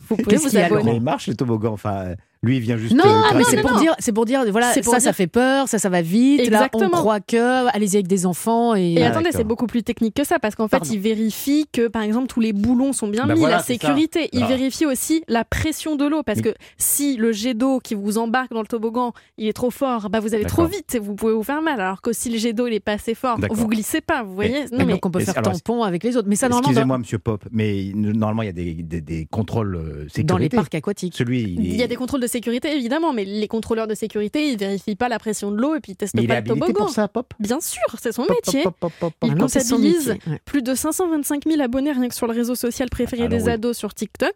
[0.09, 0.83] vous pouvez vous abonner.
[0.83, 1.73] Mais il marche les toboggans.
[1.73, 2.93] Enfin, euh, lui, il vient juste.
[2.93, 3.43] Non, euh, mais craquer.
[3.49, 3.79] c'est non, pour non.
[3.79, 6.01] dire, c'est pour dire, voilà, C'est pour ça, dire- ça fait peur, ça, ça va
[6.01, 6.41] vite.
[6.41, 6.83] Exactement.
[6.83, 8.93] Là, on croit que, allez-y avec des enfants et.
[8.93, 11.87] Et Ah, attendez, c'est beaucoup plus technique que ça parce qu'en fait, il vérifie que,
[11.87, 14.29] par exemple, tous les boulons sont bien Bah mis, voilà, la sécurité.
[14.33, 14.47] Il Ah.
[14.47, 18.17] vérifie aussi la pression de l'eau parce Mais- que si le jet d'eau qui vous
[18.17, 21.15] embarque dans le toboggan, il est trop fort, bah vous allez trop vite et vous
[21.15, 21.79] pouvez vous faire mal.
[21.79, 24.23] Alors que si le jet d'eau il est pas assez fort, vous glissez pas.
[24.23, 26.27] Vous voyez Et Non mais donc on peut Mais faire alors, tampon avec les autres.
[26.27, 29.75] Mais ça, normalement, Excusez-moi, monsieur Pop, mais normalement, il y a des, des- des contrôles
[29.75, 30.23] euh, sécurité.
[30.23, 31.15] dans, dans les parcs aquatiques.
[31.15, 34.49] Celui, il, il y a des contrôles de sécurité évidemment, mais les contrôleurs de sécurité
[34.51, 36.41] ils vérifient pas la pression de l'eau et puis ils testent mais il est pas
[36.41, 36.73] le toboggan.
[36.73, 38.63] pour ça, Pop Bien sûr, c'est son Pop, métier.
[38.63, 39.13] pop, pop.
[39.23, 42.89] Il Ah comptabilise métier, plus de 525 000 abonnés rien que sur le réseau social
[42.89, 43.51] préféré Alors des oui.
[43.51, 44.33] ados sur TikTok.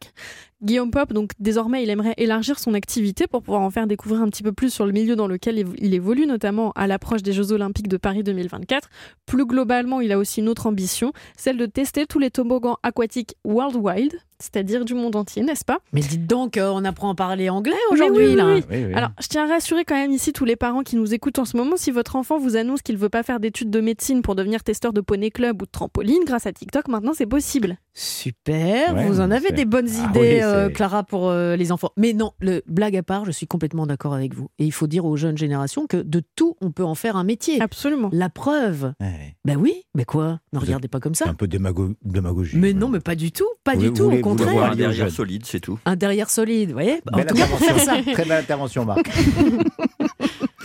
[0.63, 4.29] Guillaume Pop, donc désormais, il aimerait élargir son activité pour pouvoir en faire découvrir un
[4.29, 7.31] petit peu plus sur le milieu dans lequel il- il évolue, notamment à l'approche des
[7.31, 8.89] Jeux Olympiques de Paris 2024.
[9.27, 13.35] Plus globalement, il a aussi une autre ambition, celle de tester tous les toboggans aquatiques
[13.45, 15.79] worldwide, c'est-à-dire du monde entier, n'est-ce pas?
[15.93, 18.45] Mais dites donc, euh, on apprend à parler anglais aujourd'hui, oui, oui, là.
[18.53, 18.63] oui.
[18.69, 18.93] Oui, oui.
[18.93, 21.45] Alors, je tiens à rassurer quand même ici tous les parents qui nous écoutent en
[21.45, 21.75] ce moment.
[21.77, 24.93] Si votre enfant vous annonce qu'il veut pas faire d'études de médecine pour devenir testeur
[24.93, 27.77] de poney club ou de trampoline, grâce à TikTok, maintenant c'est possible.
[27.93, 31.71] Super, Ouais, vous en avez des bonnes Ah idées, oui, euh, Clara, pour euh, les
[31.71, 31.91] enfants.
[31.97, 34.49] Mais non, le blague à part, je suis complètement d'accord avec vous.
[34.59, 37.23] Et il faut dire aux jeunes générations que de tout, on peut en faire un
[37.23, 37.61] métier.
[37.61, 38.09] Absolument.
[38.11, 38.93] La preuve.
[38.99, 40.39] Ouais, Ben oui, mais quoi?
[40.53, 41.29] Ne regardez pas comme C'est ça.
[41.29, 42.57] un peu démago- démagogie.
[42.57, 44.71] Mais non, mais pas du tout, pas Vous du tout, au contraire.
[44.71, 45.79] un derrière solide, c'est tout.
[45.85, 47.91] Un derrière solide, vous voyez En Belle tout cas, pour faire ça.
[47.93, 48.13] intervention.
[48.13, 49.09] Très belle intervention, Marc.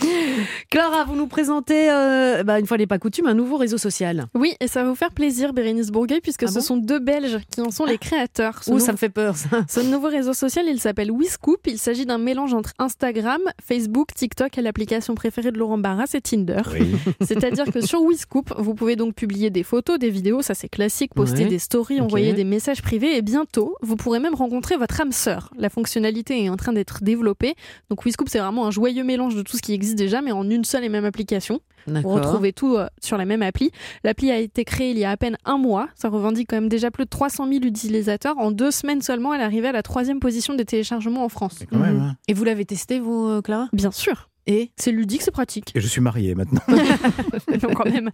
[0.69, 4.25] Clara, vous nous présentez, euh, bah, une fois n'est pas coutume, un nouveau réseau social.
[4.33, 6.99] Oui, et ça va vous faire plaisir, Bérénice Bourgueil, puisque Ah ce bon sont deux
[6.99, 8.61] Belges qui en sont les créateurs.
[8.67, 9.49] Ouh, ça me fait peur, ça.
[9.67, 11.61] ce nouveau réseau social, il s'appelle Wiscoop.
[11.67, 16.21] Il s'agit d'un mélange entre Instagram, Facebook, TikTok et l'application préférée de Laurent Barras, c'est
[16.21, 16.61] Tinder.
[16.73, 16.87] Oui.
[17.21, 21.13] C'est-à-dire que sur Wiscoop, vous pouvez donc publier des photos, des vidéos, ça c'est classique,
[21.13, 21.49] poster Ouais.
[21.49, 25.49] des stories, envoyer des messages privés et bientôt, vous pourrez même rencontrer votre âme sœur.
[25.57, 27.55] La fonctionnalité est en train d'être développée.
[27.89, 30.49] Donc Wiscoop, c'est vraiment un joyeux mélange de tout ce qui existe déjà, mais en
[30.49, 31.59] une seule et même application.
[31.87, 33.71] Vous retrouvez tout euh, sur la même appli.
[34.03, 35.89] L'appli a été créée il y a à peine un mois.
[35.95, 38.37] Ça revendique quand même déjà plus de 300 000 utilisateurs.
[38.37, 41.59] En deux semaines seulement, elle est arrivée à la troisième position des téléchargements en France.
[41.71, 41.95] Même.
[41.95, 42.01] Mhm.
[42.01, 42.15] hein.
[42.27, 43.67] Et vous l'avez testé, vous, euh, Clara?
[43.73, 44.29] Bien sûr.
[44.47, 45.71] Et C'est ludique, c'est pratique.
[45.75, 46.61] Et je suis marié maintenant.
[47.61, 48.09] Donc quand même.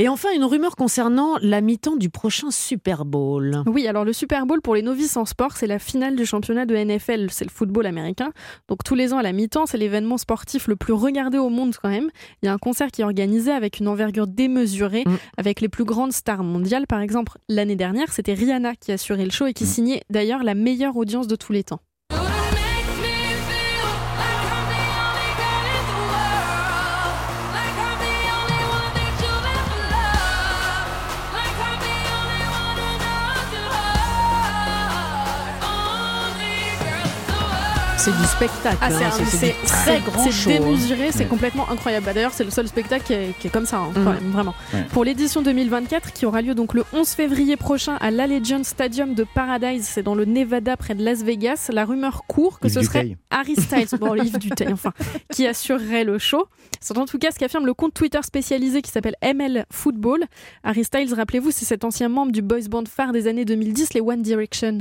[0.00, 3.64] Et enfin, une rumeur concernant la mi-temps du prochain Super Bowl.
[3.66, 6.66] Oui, alors le Super Bowl pour les novices en sport, c'est la finale du championnat
[6.66, 8.30] de NFL, c'est le football américain.
[8.68, 11.74] Donc tous les ans à la mi-temps, c'est l'événement sportif le plus regardé au monde
[11.82, 12.10] quand même.
[12.42, 15.16] Il y a un concert qui est organisé avec une envergure démesurée, Mm.
[15.36, 16.86] avec les plus grandes stars mondiales.
[16.86, 19.68] Par exemple, l'année dernière, c'était Rihanna qui assurait le show et qui Mm.
[19.68, 21.80] signait d'ailleurs la meilleure audience de tous les temps.
[37.98, 38.76] C'est du spectacle.
[38.80, 40.60] Ah, c'est hein, c'est très grand c'est hein.
[40.60, 41.24] démesuré, c'est Ouais.
[41.26, 42.06] complètement incroyable.
[42.06, 44.04] Bah, D'ailleurs, c'est le seul spectacle qui est, qui est comme ça, hein, Mhm.
[44.04, 44.54] quand même, vraiment.
[44.72, 44.84] Ouais.
[44.92, 49.24] Pour l'édition 2024, qui aura lieu donc le 11 février prochain à l'Allegiant Stadium de
[49.24, 52.82] Paradise, c'est dans le Nevada près de Las Vegas, la rumeur court que Yves ce
[52.82, 53.16] serait Duteil.
[53.30, 54.92] Harry Styles, bon, Yves Duteil, enfin,
[55.32, 56.46] qui assurerait le show.
[56.80, 60.24] C'est en tout cas ce qu'affirme le compte Twitter spécialisé qui s'appelle ML Football.
[60.62, 64.00] Harry Styles, rappelez-vous, c'est cet ancien membre du boys band phare des années 2010, les
[64.00, 64.78] One Direction.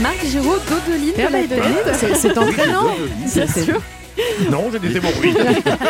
[0.00, 2.16] Marc Giraud, Dodeline de la tête.
[2.16, 2.86] C'est- entraînant.
[3.34, 3.80] Bien sûr.
[4.50, 5.34] Non, j'ai bon, oui.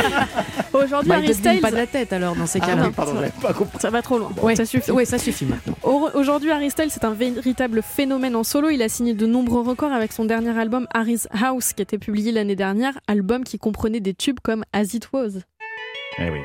[0.73, 1.61] Aujourd'hui, Bah, Harry Styles.
[1.61, 2.91] pas de la tête alors dans ces Ah cas-là.
[3.53, 3.79] compris.
[3.81, 4.31] Ça va trop loin.
[4.43, 4.55] Ouais.
[4.55, 4.91] Ça suffit.
[4.93, 5.75] Ouais, ça suffit maintenant.
[5.83, 8.69] Au- Aujourd'hui, Harry Styles, c'est un véritable phénomène en solo.
[8.71, 11.99] Il a signé de nombreux records avec son dernier album Harry's House, qui a été
[11.99, 12.99] publié l'année dernière.
[13.09, 15.41] Album qui comprenait des tubes comme As It Was.
[16.19, 16.41] Eh oui.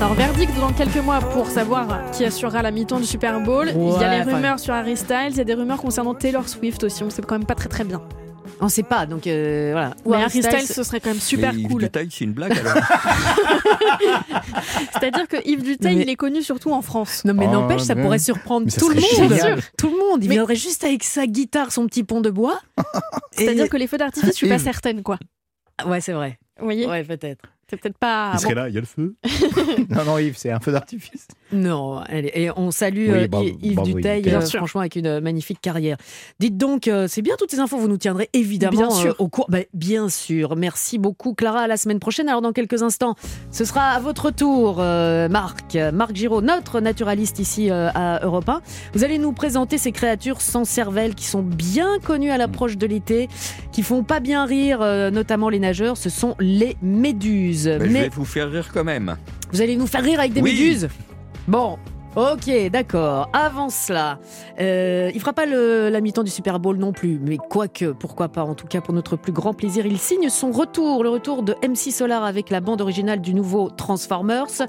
[0.00, 3.68] Alors, verdict dans quelques mois pour savoir qui assurera la mi-temps du Super Bowl.
[3.74, 6.48] il y a les rumeurs sur Harry Styles, il y a des rumeurs concernant Taylor
[6.48, 7.02] Swift aussi.
[7.04, 8.00] On sait quand même pas très très bien.
[8.62, 9.94] On sait pas, donc euh, voilà.
[10.04, 11.82] Ou Mais Harry Styles, Styles- ce serait quand même super Mais Yves cool.
[11.82, 12.74] Duteil, c'est une blague alors
[14.92, 17.22] C'est-à-dire que Yves Duteil, Mais- il est connu surtout en France.
[17.24, 19.30] Non mais Oh, n'empêche, ça mais- pourrait surprendre ça tout le monde.
[19.32, 19.60] génial.
[19.78, 20.22] Tout le monde.
[20.24, 22.60] Il Mais- viendrait juste avec sa guitare, son petit pont de bois.
[23.32, 25.18] C'est-à-dire Et- que les feux d'artifice, je suis pas certaine, quoi.
[25.86, 26.38] Ouais, c'est vrai.
[26.58, 27.42] Vous voyez Ouais, peut-être.
[27.70, 28.32] C'est peut-être pas.
[28.34, 28.62] Il serait bon.
[28.62, 29.14] là, il y a le feu.
[29.90, 31.28] non, non, Yves, c'est un feu d'artifice.
[31.52, 35.20] Non, allez, et on salue Oui, euh, Yves bravo, Duteil, euh, franchement, avec une euh,
[35.20, 35.96] magnifique carrière.
[36.38, 39.10] Dites donc, euh, c'est bien toutes ces infos, vous nous tiendrez évidemment Bien sûr.
[39.12, 39.46] euh, au cours.
[39.48, 42.28] Bah, bien sûr, merci beaucoup Clara, à la semaine prochaine.
[42.28, 43.14] Alors dans quelques instants,
[43.50, 48.48] ce sera à votre tour, euh, Marc, Marc Giraud, notre naturaliste ici euh, à Europe
[48.48, 48.60] 1.
[48.94, 52.86] Vous allez nous présenter ces créatures sans cervelle qui sont bien connues à l'approche de
[52.86, 53.28] l'été,
[53.72, 57.64] qui font pas bien rire, euh, notamment les nageurs, ce sont les méduses.
[57.66, 59.16] Ben, Je Mais vais vous faire rire quand même.
[59.52, 60.52] vous allez nous faire rire avec des Oui.
[60.52, 60.88] méduses?
[61.50, 61.78] Bon.
[62.14, 63.28] Ok, d'accord.
[63.32, 64.18] Avant cela,
[64.60, 68.42] euh, il fera pas la mi-temps du Super Bowl non plus, mais quoique, pourquoi pas,
[68.44, 71.54] en tout cas pour notre plus grand plaisir, il signe son retour, le retour de
[71.66, 74.68] MC Solar avec la bande originale du nouveau Transformers.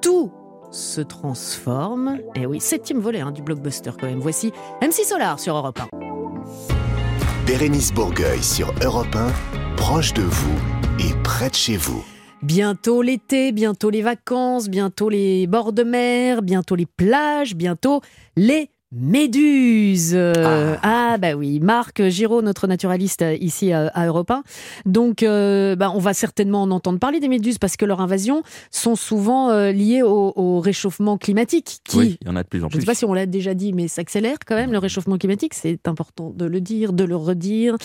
[0.00, 0.30] Tout
[0.70, 2.18] se transforme.
[2.34, 4.20] Et oui, septième volet hein, du blockbuster quand même.
[4.20, 7.46] Voici MC Solar sur Europe 1.
[7.46, 10.56] Bérénice Bourgueil sur Europe 1, proche de vous
[10.98, 12.04] et près de chez vous.
[12.44, 18.02] Bientôt l'été, bientôt les vacances, bientôt les bords de mer, bientôt les plages, bientôt
[18.36, 20.12] les méduses.
[20.14, 24.42] Euh, Ah, bah oui, Marc Giraud, notre naturaliste euh, ici euh, à Europe 1.
[24.86, 28.42] Donc euh, bah, on va certainement en entendre parler des méduses parce que leurs invasions
[28.70, 32.48] sont souvent euh, liées au, au réchauffement climatique qui, Oui, il y en a de
[32.48, 32.80] plus en je ne plus.
[32.80, 35.54] sais pas si on l'a déjà dit, mais s'accélère quand même le réchauffement climatique.
[35.54, 37.76] C'est important de le dire, de le redire.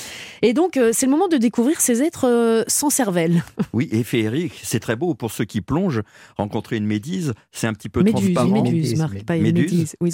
[0.41, 3.43] Et donc, euh, c'est le moment de découvrir ces êtres sans cervelle.
[3.73, 6.01] Oui, et féerique, c'est très beau pour ceux qui plongent.
[6.37, 8.63] Rencontrer une médise, c'est un petit peu Méduse, transparent.
[8.63, 9.25] méduse, Méduse, Marc, méduse.
[9.25, 9.95] pas une Méduse.
[10.01, 10.11] Oui,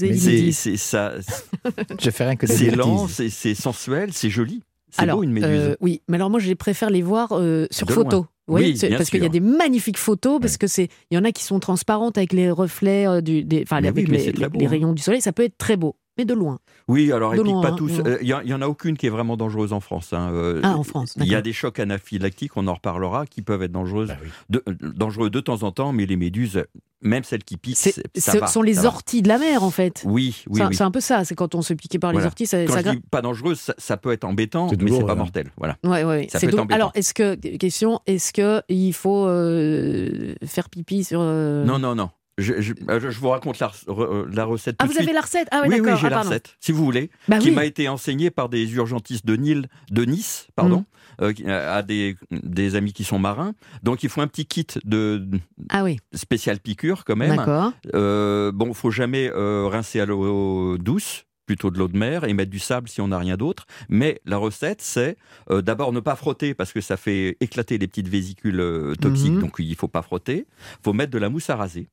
[0.51, 1.13] c'est ça,
[2.01, 4.61] Je fais rien que c'est lent, c'est sensuel, c'est joli.
[4.91, 5.49] C'est beau une méduse.
[5.51, 8.17] euh, oui, mais alors moi, je préfère les voir euh, sur De photo.
[8.17, 8.29] loin.
[8.47, 11.23] Oui, bien parce qu'il y a des magnifiques photos, parce que c'est, il y en
[11.25, 14.59] a qui sont transparentes avec les reflets euh, du, des, enfin, avec oui, les, beau,
[14.63, 14.67] hein.
[14.69, 16.59] rayons du soleil, ça peut être très beau, mais de loin.
[16.87, 17.91] Oui, alors ils piquent pas hein, tous.
[18.21, 20.13] Il y, en a aucune qui est vraiment dangereuse en France.
[20.13, 20.29] hein.
[20.31, 23.63] Euh, Ah, en France, Il y a des chocs anaphylactiques, on en reparlera, qui peuvent
[23.63, 24.29] être dangereuses, Bah oui.
[24.51, 24.63] de,
[24.95, 26.63] dangereux de temps en temps, mais les méduses,
[27.05, 27.91] même celles qui piquent, ça
[28.33, 28.87] Ce va, sont les ça va.
[28.87, 30.01] orties de la mer, en fait.
[30.05, 30.75] Oui, oui, c'est, oui.
[30.75, 32.79] c'est un peu ça, c'est quand on se piquait par les orties, ça, Quand ça
[32.81, 35.51] je gra- dis pas dangereuse, ça, ça peut être embêtant, C'est mais c'est pas mortel.
[35.57, 35.77] Voilà.
[35.83, 36.27] Ouais, ouais, ouais.
[36.31, 36.71] Ça C'est peut être.
[36.73, 41.95] Alors, est-ce que question, est-ce que il faut euh, faire pipi sur euh, Non, non,
[41.95, 42.09] non.
[42.37, 45.15] Je, je- euh, je vous raconte la, re- la recette Ah, de vous avez suite.
[45.15, 45.47] la recette?
[45.51, 47.55] Ah, ouais, oui, oui, j'ai Ah, la recette, si vous voulez, Bah qui oui.
[47.55, 50.83] m'a été enseignée par des urgentistes de, Nil, de Nice, pardon,
[51.21, 53.53] euh, qui- à des, des amis qui sont marins.
[53.83, 55.27] Donc, il faut un petit kit de
[55.69, 57.35] Ah oui, spécial piqûre quand même.
[57.35, 57.73] d'accord.
[57.93, 62.33] Euh, bon, faut jamais euh, rincer à l'eau douce plutôt de l'eau de mer et
[62.33, 63.67] mettre du sable si on n'a rien d'autre.
[63.87, 65.15] Mais la recette, c'est
[65.51, 69.33] euh, d'abord ne pas frotter parce que ça fait éclater les petites vésicules euh, toxiques,
[69.33, 69.41] Mhm.
[69.41, 70.47] donc il faut pas frotter.
[70.83, 71.87] faut mettre de la mousse à raser.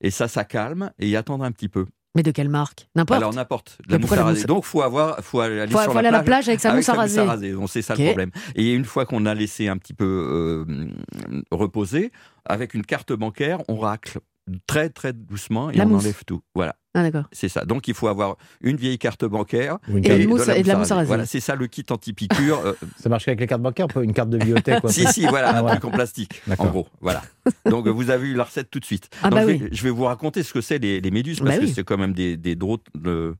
[0.00, 1.86] Et ça, ça calme et y attendre un petit peu.
[2.16, 2.88] Mais de quelle marque?
[2.96, 3.18] N'importe.
[3.18, 4.40] Alors n'importe, de la mousse à raser.
[4.40, 6.88] mousse- Donc faut avoir, faut aller faut, sur faut la plage avec sa avec mousse
[7.18, 7.52] à raser.
[7.52, 8.30] Donc c'est ça le problème.
[8.54, 10.88] Et une fois qu'on a laissé un petit peu euh,
[11.50, 12.10] reposer,
[12.44, 14.18] avec une carte bancaire, on racle
[14.66, 16.04] très très doucement et La on mousse.
[16.04, 16.40] enlève tout.
[16.54, 17.24] Voilà, Ah d'accord.
[17.30, 17.64] c'est ça.
[17.64, 20.22] Donc il faut avoir une vieille carte bancaire Et la de
[20.66, 21.06] la mousse à raser.
[21.06, 22.58] Voilà, c'est ça le kit anti-piqûre.
[22.64, 24.80] euh, Ça marche avec les cartes bancaires, une carte de bibliothèque.
[24.80, 24.90] Quoi.
[24.92, 25.76] si si, voilà, Ah, un voilà.
[25.76, 26.40] truc en plastique.
[26.46, 26.70] En D'accord.
[26.70, 27.22] gros, voilà.
[27.68, 29.08] Donc vous avez eu la recette tout de suite.
[29.22, 29.58] Ah Donc, bah je, oui.
[29.58, 31.72] vais, je vais vous raconter ce que c'est les, les méduses parce Bah que oui.
[31.74, 33.34] c'est quand même des, des drôles de-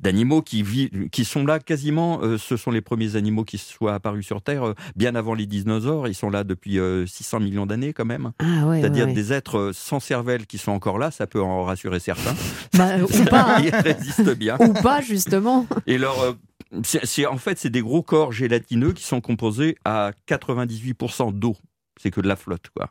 [0.00, 2.20] d'animaux qui vivent, qui sont là quasiment.
[2.22, 5.46] euh, ce sont les premiers animaux qui soient apparus sur Terre euh, bien avant les
[5.46, 6.08] dinosaures.
[6.08, 8.32] Ils sont là depuis euh, 600 millions d'années quand même.
[8.38, 8.80] Ah ouais.
[8.80, 9.14] C'est-à-dire ouais, ouais.
[9.14, 11.10] des êtres euh, sans cervelle qui sont encore là.
[11.10, 12.34] Ça peut en rassurer certains.
[12.78, 13.56] Bah, euh, ou pas.
[13.58, 13.62] hein.
[13.64, 14.56] Ils résistent bien.
[14.60, 15.66] ou pas justement.
[15.86, 16.36] Et leur,
[16.82, 21.56] c'est, en fait, c'est des gros corps gélatineux qui sont composés à 98% d'eau.
[22.00, 22.90] C'est que de la flotte, quoi.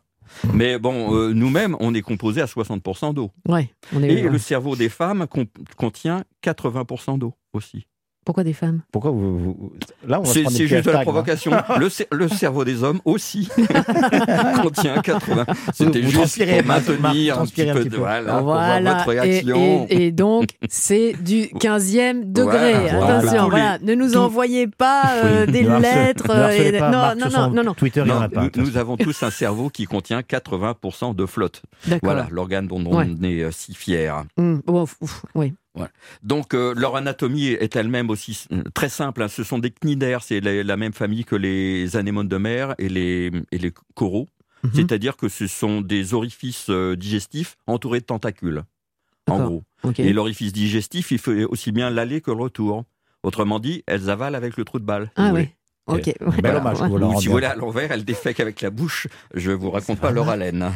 [0.54, 3.32] Mais bon, euh, nous-mêmes, on est composé à 60% d'eau.
[3.48, 3.72] Ouais.
[3.96, 4.10] On est.
[4.14, 7.88] Et le cerveau des femmes con- contient 80% d'eau aussi.
[8.30, 8.82] Pourquoi des femmes?
[8.92, 9.74] Pourquoi vous, vous-
[10.08, 11.02] Là, on va se C'est c'est juste de la là.
[11.04, 11.50] provocation.
[11.80, 13.50] le, cer- le cerveau des hommes aussi
[14.62, 15.46] contient 80.
[15.74, 18.02] C'était vous juste pour maintenir un petit un peu petit de peu.
[18.02, 18.94] voilà, pour voir Voilà.
[19.00, 19.88] votre Et, réaction.
[19.90, 22.74] et- et donc, c'est du 15e degré.
[22.92, 23.18] Voilà.
[23.18, 23.80] Attention, voilà.
[23.80, 26.28] Ne nous envoyez pas euh, Oui, des ne lettres.
[26.28, 27.74] ne euh, harcelez et- pas non, Marc non, non, non, non.
[27.74, 28.44] Twitter, il n'y en Non, a pas.
[28.44, 31.64] nous, nous avons tous un cerveau qui contient 80% de flotte.
[31.88, 32.00] D'accord.
[32.12, 33.08] Voilà, l'organe dont on Ouais.
[33.24, 34.24] est euh, si fier.
[34.38, 35.26] Bon, ouf,
[35.76, 35.86] oui.
[36.24, 39.22] Donc euh, leur anatomie est elle-même aussi euh, très simple.
[39.22, 39.28] hein.
[39.28, 42.90] Ce sont des cnidaires, c'est la, la même famille que les anémones de mer et
[42.90, 44.28] les, et les coraux.
[44.64, 44.72] Mhm.
[44.74, 48.64] C'est-à-dire que ce sont des orifices euh, digestifs entourés de tentacules,
[49.30, 49.64] en gros.
[49.98, 52.84] Et l'orifice digestif, il fait aussi bien l'aller que le retour.
[53.24, 55.12] Autrement dit, elles avalent avec le trou de balle.
[55.16, 55.56] Ah ouais.
[55.88, 56.14] Ok.
[56.42, 56.82] Bel hommage.
[56.82, 59.08] Ou si vous voulez à l'envers, elles défèquent avec la bouche.
[59.34, 60.72] Je vous raconte pas leur haleine.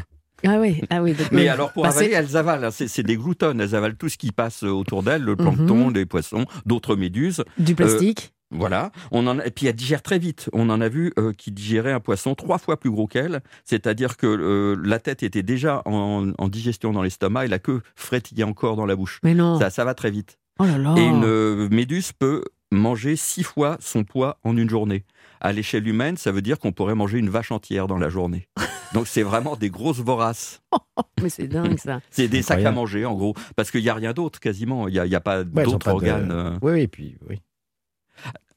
[0.45, 0.82] Ah oui.
[0.89, 1.13] Ah oui.
[1.13, 2.67] donc, Mais euh, alors pour bah, avaler, elles avalent.
[2.67, 2.71] hein.
[2.71, 3.62] C'est des gloutonnes.
[3.62, 5.93] Elles avalent tout ce qui passe autour d'elles, le plancton, Mhm.
[5.93, 7.43] les poissons, d'autres méduses.
[7.58, 8.34] du plastique.
[8.56, 8.91] Voilà.
[9.12, 10.47] On en, et puis elles digèrent très vite.
[10.53, 13.41] On en a vu euh, qui digéraient un poisson trois fois plus gros qu'elle.
[13.65, 17.82] C'est-à-dire que euh, la tête était déjà en, en digestion dans l'estomac et la queue
[17.95, 19.19] frétillait encore dans la bouche.
[19.23, 19.58] Mais non.
[19.58, 20.38] Ça, ça va très vite.
[20.60, 20.93] Oh là là.
[20.97, 25.03] Et une euh, méduse peut manger six fois son poids en une journée.
[25.43, 28.47] À l'échelle humaine, ça veut dire qu'on pourrait manger une vache entière dans la journée.
[28.93, 30.62] Donc c'est vraiment des grosses voraces.
[31.21, 31.99] Mais c'est dingue ça.
[32.12, 34.88] C'est des sacs à manger en gros, parce qu'il n'y a rien d'autre quasiment.
[34.88, 36.32] Il n'y a, il y a pas Ouais, d'autres de- organes.
[36.32, 36.58] euh.
[36.62, 37.41] Oui, oui, puis oui.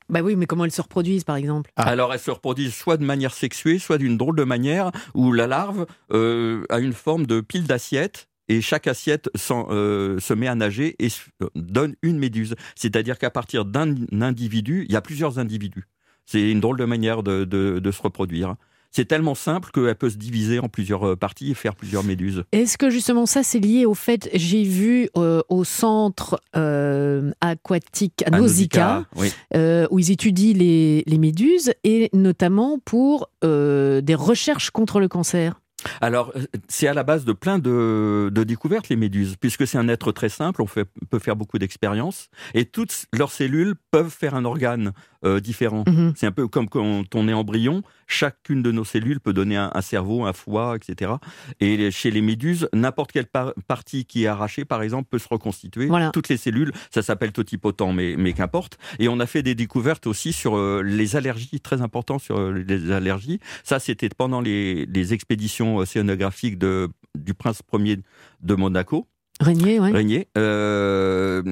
[0.08, 1.72] Bah oui, mais comment elles se reproduisent par exemple?
[1.74, 1.82] Ah.
[1.88, 5.48] Alors elles se reproduisent soit de manière sexuée, soit d'une drôle de manière où la
[5.48, 8.28] larve euh, a une forme de pile d'assiettes.
[8.48, 11.08] Et chaque assiette euh, se met à nager et
[11.56, 12.54] donne une méduse.
[12.76, 15.88] C'est-à-dire qu'à partir d'un individu, il y a plusieurs individus.
[16.26, 18.56] C'est une drôle de manière de, de- de se reproduire.
[18.92, 22.44] C'est tellement simple qu'elle peut se diviser en plusieurs euh, parties et faire plusieurs méduses.
[22.52, 28.24] Est-ce que justement ça c'est lié au fait, j'ai vu euh, au centre euh, aquatique
[28.26, 29.30] à Nausicaa, oui.
[29.54, 35.60] euh, où ils étudient les, les méduses et notamment pour des recherches contre le cancer.
[36.00, 36.32] Alors,
[36.68, 40.10] c'est à la base de plein de, de découvertes, les méduses, puisque c'est un être
[40.10, 44.44] très simple, on fait, peut faire beaucoup d'expériences, et toutes leurs cellules peuvent faire un
[44.44, 44.92] organe
[45.24, 45.84] euh, différent.
[45.86, 46.12] Mhm.
[46.16, 49.70] C'est un peu comme quand on est embryon, chacune de nos cellules peut donner un,
[49.74, 51.12] un cerveau, un foie, etc.
[51.60, 55.28] Et chez les méduses, n'importe quelle par- partie qui est arrachée, par exemple, peut se
[55.28, 55.86] reconstituer.
[55.86, 56.10] Voilà.
[56.10, 58.78] Toutes les cellules, ça s'appelle totipotent, mais, mais qu'importe.
[58.98, 62.52] Et on a fait des découvertes aussi sur euh, les allergies, très important sur euh,
[62.52, 63.40] les allergies.
[63.64, 67.98] Ça, c'était pendant les, les expéditions océanographiques de, du prince premier
[68.42, 69.06] de Monaco.
[69.38, 69.90] Régnier, ouais.
[69.90, 71.42] Régnier, euh,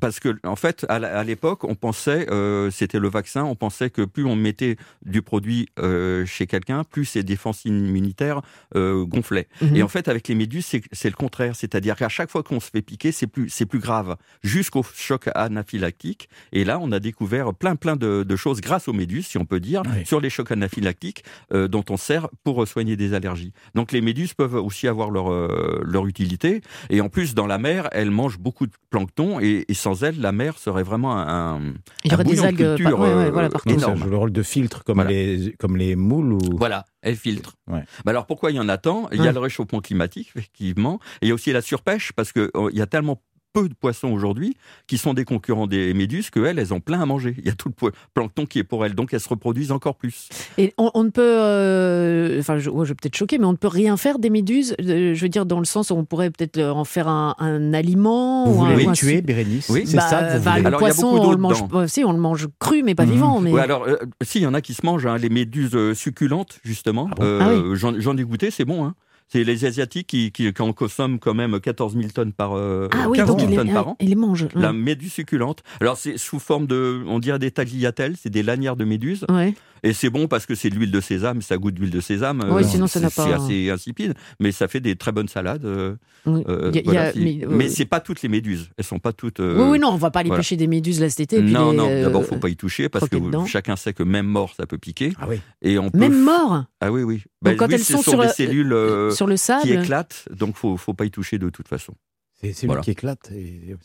[0.00, 4.02] parce que en fait, à l'époque, on pensait, euh, c'était le vaccin, on pensait que
[4.02, 8.42] plus on mettait du produit euh, chez quelqu'un, plus ses défenses immunitaires
[8.74, 9.46] euh, gonflaient.
[9.62, 9.76] Mhm.
[9.76, 12.68] Et en fait, avec les méduses, c'est le contraire, c'est-à-dire qu'à chaque fois qu'on se
[12.68, 16.28] fait piquer, c'est plus, c'est plus grave, jusqu'au choc anaphylactique.
[16.52, 19.44] Et là, on a découvert plein, plein de, de choses grâce aux méduses, si on
[19.44, 20.04] peut dire, Oui.
[20.04, 23.52] sur les chocs anaphylactiques euh, dont on sert pour soigner des allergies.
[23.76, 26.60] Donc les méduses peuvent aussi avoir leur, euh, leur utilité.
[26.88, 30.20] Et en plus, dans la mer, elles mangent beaucoup de plancton et, et sans elles,
[30.20, 33.00] la mer serait vraiment un, un- Il y aurait des bouillon de algues culture, par-
[33.00, 33.68] ouais, ouais, euh, voilà, partout.
[33.70, 35.10] Donc, ça joue le rôle de filtre comme, Voilà.
[35.10, 36.40] les, comme les moules ou...
[36.56, 37.54] Voilà, elles filtrent.
[37.68, 37.84] Ouais.
[38.04, 39.08] Bah alors pourquoi il y en a tant?
[39.12, 39.28] Il y Ouais.
[39.28, 42.80] a le réchauffement climatique, effectivement, et il y a aussi la surpêche, parce qu'il y
[42.80, 43.22] a tellement
[43.52, 44.54] peu de poissons aujourd'hui
[44.86, 47.34] qui sont des concurrents des méduses qu'elles, elles ont plein à manger.
[47.38, 49.96] Il y a tout le plancton qui est pour elles, donc elles se reproduisent encore
[49.96, 50.28] plus.
[50.58, 53.52] Et on, on ne peut, euh, enfin, je, ouais, je vais peut-être choquer, mais on
[53.52, 54.74] ne peut rien faire des méduses.
[54.80, 57.34] euh, je veux dire, dans le sens où on pourrait peut-être euh, en faire un,
[57.38, 58.46] un aliment.
[58.46, 59.82] Vous ou voulez un, tuer, Bérénice Oui.
[59.86, 61.30] C'est Bah, ça que vous bah, voulez le Alors, il y a poisson, beaucoup on
[61.32, 61.64] le mange.
[61.86, 63.12] si, on le mange cru, mais pas Mhm.
[63.12, 63.40] vivant.
[63.40, 65.76] Mais Ouais, alors, euh, si, il y en a qui se mangent, hein, les méduses
[65.94, 67.08] succulentes, justement.
[67.10, 67.24] Ah bon?
[67.24, 67.40] Euh,
[67.72, 68.84] Ah J'en j'en ai goûté, c'est bon.
[68.84, 68.94] Hein.
[69.32, 72.88] C'est les Asiatiques qui, qui, qui en consomment quand même 14 000 tonnes par, euh,
[72.92, 73.96] ah oui, 15 donc 000 il tonnes les, par an.
[74.00, 74.48] il les mange.
[74.56, 75.62] La méduse succulente.
[75.80, 79.24] Alors, c'est sous forme de, on dirait des tagliatelles, c'est des lanières de méduse.
[79.28, 79.54] Ouais.
[79.82, 82.42] Et c'est bon parce que c'est de l'huile de sésame, ça goûte d'huile de sésame.
[82.50, 85.12] Oui, Euh, sinon, ça c'est- n'a pas- C'est assez insipide, mais ça fait des très
[85.12, 85.64] bonnes salades.
[85.64, 86.42] euh, Oui.
[86.48, 88.70] euh, a- voilà, a- mais, mais euh, c'est pas toutes les méduses.
[88.76, 89.40] Elles sont pas toutes.
[89.40, 90.40] euh, oui, oui, non, on va pas aller voilà.
[90.40, 91.40] pêcher des méduses là cet été.
[91.42, 93.46] non, les, non, euh, d'abord, faut pas y toucher parce que dedans.
[93.46, 95.12] chacun sait que même mort, ça peut piquer.
[95.20, 95.40] Ah oui.
[95.62, 96.64] Et on peut Même mort?
[96.80, 97.22] Ah oui, oui.
[97.42, 99.68] Bah quand oui, elles sont sont, sur des le- cellules euh, sur le qui sable.
[99.70, 101.94] éclatent, donc faut, faut pas y toucher de toute façon.
[102.42, 102.80] C'est Voilà.
[102.80, 103.30] qui éclate,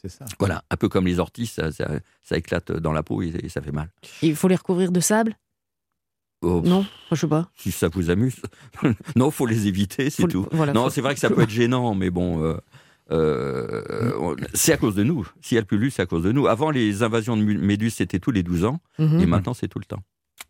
[0.01, 0.23] c'est ça.
[0.39, 1.89] Voilà, un peu comme les orties, ça, ça,
[2.23, 3.89] ça éclate dans la peau et, et ça fait mal.
[4.21, 5.35] Il faut les recouvrir de sable?
[6.45, 7.49] Oh, Non, je sais pas.
[7.57, 8.35] Si ça vous amuse.
[9.15, 10.47] non, faut les éviter, c'est tout.
[10.51, 12.55] voilà, non, c'est vrai que ça peut être gênant, mais bon, euh,
[13.11, 15.27] euh, c'est à cause de nous.
[15.41, 16.47] Si elle pollue, c'est à cause de nous.
[16.47, 19.19] Avant, les invasions de méduses, c'était tous les 12 ans, Mhm.
[19.19, 20.01] et maintenant, c'est tout le temps.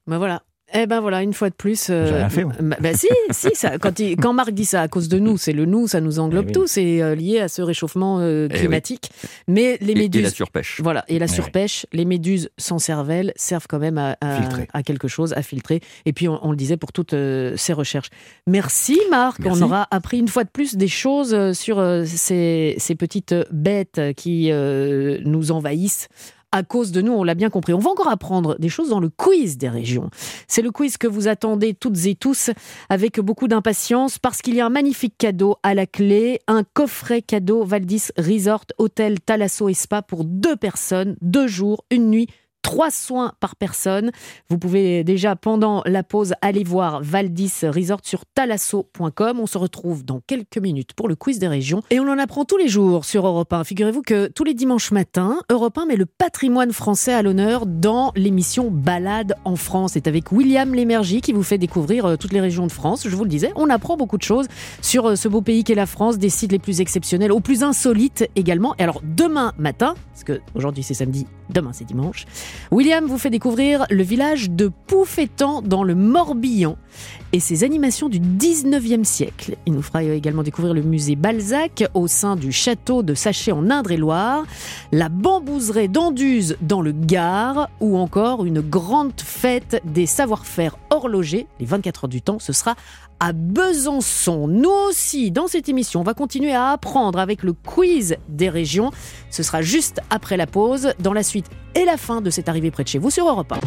[0.07, 0.43] Ben voilà.
[0.77, 1.87] Eh ben voilà, une fois de plus.
[1.89, 4.87] euh, rien fait, bah, bah si, si, ça, quand, il- quand Marc dit ça à
[4.87, 6.53] cause de nous, c'est le nous, ça nous englobe Eh oui.
[6.53, 8.59] tous, c'est euh, lié à ce réchauffement euh, Eh oui.
[8.59, 9.09] climatique.
[9.47, 10.23] Mais les Et- Et, méduses.
[10.23, 10.81] la surpêche.
[10.83, 15.07] Voilà, et la Ouais, surpêche, les méduses sans cervelle servent quand même à, à- quelque
[15.07, 15.81] chose, à filtrer.
[16.05, 18.09] Et puis, on, on le disait pour toutes euh, ces recherches.
[18.47, 19.61] Merci Marc, Merci.
[19.61, 24.51] on aura appris une fois de plus des choses sur ces, ces petites bêtes qui
[24.51, 26.07] nous envahissent
[26.55, 27.73] à cause de nous, on l'a bien compris.
[27.73, 30.09] On va encore apprendre des choses dans le quiz des régions.
[30.47, 32.49] C'est le quiz que vous attendez toutes et tous
[32.87, 37.21] avec beaucoup d'impatience parce qu'il y a un magnifique cadeau à la clé, un coffret
[37.21, 42.27] cadeau Valdis Resort Hôtel Thalasso et Spa pour deux personnes, deux jours, une nuit
[42.65, 44.09] trois soins par personne.
[44.49, 49.39] Vous pouvez déjà, pendant la pause, aller voir Valdis Resort sur talasso.com.
[49.39, 51.83] On se retrouve dans quelques minutes pour le quiz des régions.
[51.91, 53.65] Et on en apprend tous les jours sur Europe 1.
[53.65, 58.11] Figurez-vous que tous les dimanches matins, Europe 1 met le patrimoine français à l'honneur dans
[58.15, 59.91] l'émission Balade en France.
[59.93, 63.07] C'est avec William Lémergie qui vous fait découvrir euh, toutes les régions de France.
[63.07, 64.47] Je vous le disais, on apprend beaucoup de choses
[64.81, 67.61] sur euh, ce beau pays qu'est la France, des sites les plus exceptionnels, aux plus
[67.61, 68.73] insolites également.
[68.79, 72.25] Et alors, demain matin, parce que aujourd'hui c'est samedi, demain c'est dimanche,
[72.71, 76.77] William vous fait découvrir le village de Poufétan dans le Morbihan
[77.33, 79.57] et ses animations du 19e siècle.
[79.65, 83.69] Il nous fera également découvrir le musée Balzac au sein du château de Sachet en
[83.69, 84.45] Indre-et-Loire,
[84.91, 91.47] la bambouseraie d'Anduze dans le Gard ou encore une grande fête des savoir-faire horlogers.
[91.59, 92.75] Les 24 heures du temps, ce sera
[93.19, 94.47] à Besançon.
[94.47, 98.91] Nous aussi, dans cette émission, on va continuer à apprendre avec le quiz des régions.
[99.29, 102.71] Ce sera juste après la pause, dans la suite et la fin de cette arrivée
[102.71, 103.59] près de chez vous sur Europe 1.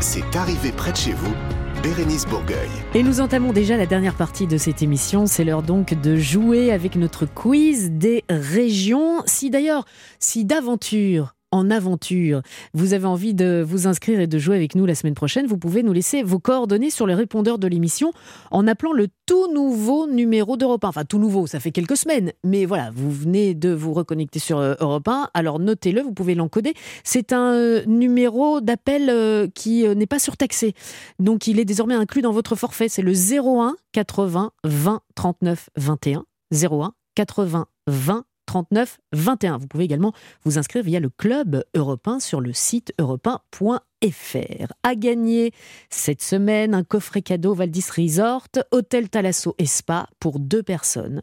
[0.00, 1.34] C'est arrivé près de chez vous.
[1.82, 2.68] Bérénice Bourgueil.
[2.94, 5.26] Et nous entamons déjà la dernière partie de cette émission.
[5.26, 9.22] C'est l'heure donc de jouer avec notre quiz des régions.
[9.26, 9.84] Si d'ailleurs,
[10.18, 12.42] si d'aventure en aventure,
[12.74, 15.58] vous avez envie de vous inscrire et de jouer avec nous la semaine prochaine, vous
[15.58, 18.12] pouvez nous laisser vos coordonnées sur les répondeurs de l'émission
[18.50, 20.88] en appelant le tout nouveau numéro d'Europe 1.
[20.88, 24.58] Enfin, tout nouveau, ça fait quelques semaines, mais voilà, vous venez de vous reconnecter sur
[24.58, 26.74] euh, Europe 1, alors notez-le, vous pouvez l'encoder.
[27.04, 30.74] C'est un euh, numéro d'appel euh, qui n'est pas surtaxé,
[31.18, 32.88] donc il est désormais inclus dans votre forfait.
[32.88, 36.24] C'est le 01 80 20 39 21.
[36.52, 39.58] 01 80 20 39 21.
[39.58, 40.12] Vous pouvez également
[40.44, 44.72] vous inscrire via le club européen sur le site europe1.fr.
[44.82, 45.52] À gagner
[45.90, 51.22] cette semaine un coffret cadeau Valdis Resort, Hôtel Thalasso et Spa pour deux personnes.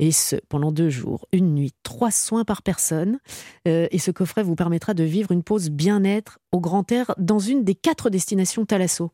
[0.00, 3.18] Et ce, pendant deux jours, une nuit, trois soins par personne.
[3.66, 7.40] Euh, et ce coffret vous permettra de vivre une pause bien-être au grand air dans
[7.40, 9.10] une des quatre destinations Thalasso.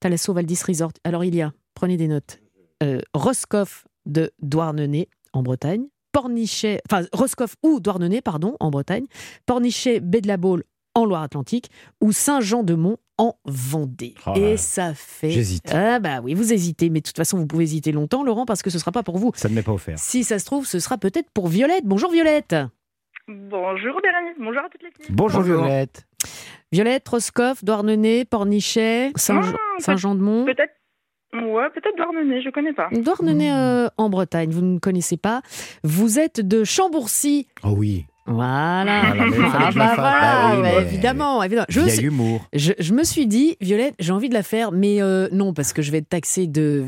[0.00, 0.92] Thalasso Valdis Resort.
[1.04, 2.40] Alors il y a, prenez des notes,
[2.82, 5.86] euh, Roscoff de Douarnenez en Bretagne,
[6.20, 9.04] Pornichet, enfin Roscoff ou Douarnenez, pardon, en Bretagne,
[9.44, 10.64] Pornichet, Baie de la Baule
[10.94, 11.68] en Loire-Atlantique
[12.00, 14.14] ou Saint-Jean-de-Mont en Vendée.
[14.26, 15.30] Oh Et ça fait.
[15.30, 15.70] J'hésite.
[15.74, 18.62] Ah bah oui, vous hésitez, mais de toute façon, vous pouvez hésiter longtemps, Laurent, parce
[18.62, 19.30] que ce sera pas pour vous.
[19.34, 19.98] Ça ne m'est pas offert.
[19.98, 21.84] Si ça se trouve, ce sera peut-être pour Violette.
[21.84, 22.56] Bonjour Violette.
[23.28, 25.14] Bonjour Bérénice, bonjour à toute l'équipe.
[25.14, 25.64] Bonjour, Bonjour.
[25.64, 26.06] Violette.
[26.72, 30.46] Violette, Roscoff, Douarnenez, Pornichet, Saint- Ah, Saint-Jean-de-Mont.
[30.46, 30.72] Peut-être,
[31.34, 32.88] ouais, peut-être Douarnenez, je connais pas.
[32.92, 35.42] Douarnenez euh, en Bretagne, vous ne connaissez pas.
[35.84, 37.46] Vous êtes de Chambourcy.
[37.64, 38.06] Oh oui.
[38.28, 38.80] Voilà.
[38.82, 41.66] Ah la bah voilà, Bah oui, mais- évidemment, évidemment.
[41.68, 42.44] Je, humour.
[42.52, 45.72] je, je me suis dit, Violette, j'ai envie de la faire, mais euh, non, parce
[45.72, 46.86] que je vais être taxée de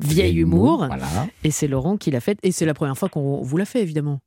[0.00, 0.86] vieil humour.
[0.86, 1.04] Voilà.
[1.44, 2.38] Et c'est Laurent qui l'a fait.
[2.42, 4.20] Et c'est la première fois qu'on vous l'a fait, évidemment.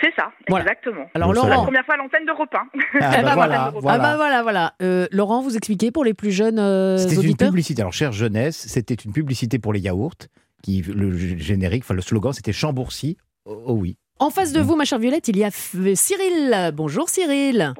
[0.00, 0.64] C'est ça, Voilà.
[0.64, 1.06] exactement.
[1.14, 1.64] Alors, C'est la Laurent.
[1.64, 2.62] première fois à l'antenne de repas.
[2.72, 3.94] Ah, Eh bah ben voilà, voilà.
[3.94, 4.74] Ah bah voilà, voilà.
[4.80, 7.82] Euh, Laurent, vous expliquez pour les plus jeunes euh, C'était une publicité.
[7.82, 10.14] Alors, chère jeunesse, c'était une publicité pour les yaourts.
[10.62, 13.16] Qui, le générique, enfin le slogan, c'était Chambourcy.
[13.44, 13.96] Oh, oh oui.
[14.18, 16.72] En face de vous, ma chère Violette, il y a F- Cyril.
[16.74, 17.72] Bonjour Cyril.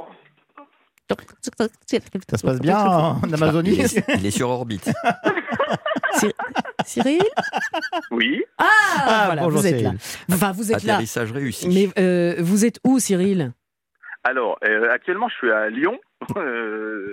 [1.10, 4.90] Ça se passe bien en Amazonie Il est, il est sur orbite.
[6.84, 7.20] Cyril?
[8.10, 8.42] Oui.
[8.58, 8.64] Ah,
[9.06, 9.92] Ah, voilà, bonjour, vous êtes là.
[9.98, 10.32] Cyril.
[10.32, 10.94] Enfin, vous êtes là.
[10.94, 11.68] Atterrissage réussi.
[11.68, 13.52] Mais euh, vous êtes où, Cyril?
[14.24, 15.98] Alors, euh, actuellement, je suis à Lyon.
[16.36, 17.10] euh.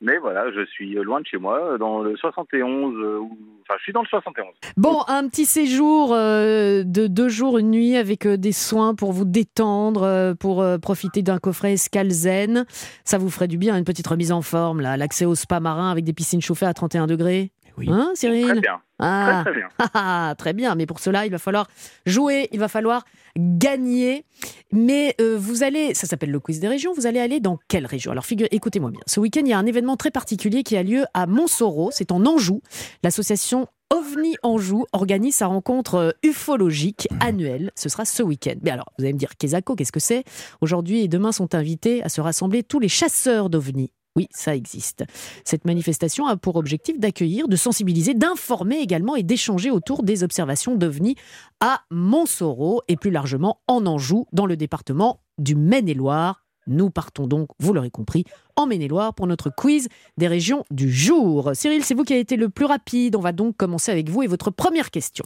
[0.00, 2.94] Mais voilà, je suis loin de chez moi, dans le 71.
[2.96, 4.46] euh, où- Enfin, je suis dans le 71.
[4.78, 9.12] Bon, un petit séjour euh, de deux jours, une nuit avec euh, des soins pour
[9.12, 12.64] vous détendre, euh, pour euh, profiter d'un coffret escale zen.
[13.04, 15.90] Ça vous ferait du bien, une petite remise en forme, là, l'accès au spa marin
[15.90, 17.50] avec des piscines chauffées à 31 degrés.
[17.78, 17.88] Oui.
[17.90, 18.80] Hein, Très bien.
[18.98, 19.68] Ah, Très, très bien.
[19.94, 21.68] Ah, très bien, mais pour cela, il va falloir
[22.04, 23.04] jouer, il va falloir
[23.36, 24.24] gagner.
[24.72, 27.86] Mais euh, vous allez, ça s'appelle le quiz des régions, vous allez aller dans quelle
[27.86, 28.10] région?
[28.12, 29.00] Alors, figure, écoutez-moi bien.
[29.06, 32.10] Ce week-end, il y a un événement très particulier qui a lieu à Montsoreau, c'est
[32.12, 32.60] en Anjou.
[33.04, 37.70] L'association OVNI Anjou organise sa rencontre euh, ufologique annuelle.
[37.74, 38.56] Ce sera ce week-end.
[38.62, 40.24] Mais alors, vous allez me dire, Kesako, qu'est-ce que c'est?
[40.60, 43.92] Aujourd'hui et demain sont invités à se rassembler tous les chasseurs d'OVNI.
[44.16, 45.04] Oui, ça existe.
[45.44, 50.74] Cette manifestation a pour objectif d'accueillir, de sensibiliser, d'informer également et d'échanger autour des observations
[50.74, 51.14] d'OVNI
[51.60, 56.44] à Montsoreau et plus largement en Anjou, dans le département du Maine-et-Loire.
[56.66, 58.24] Nous partons donc, vous l'aurez compris,
[58.56, 59.88] en Maine-et-Loire pour notre quiz
[60.18, 61.52] des régions du jour.
[61.54, 63.16] Cyril, c'est vous qui avez été le plus rapide.
[63.16, 65.24] On va donc commencer avec vous et votre première question.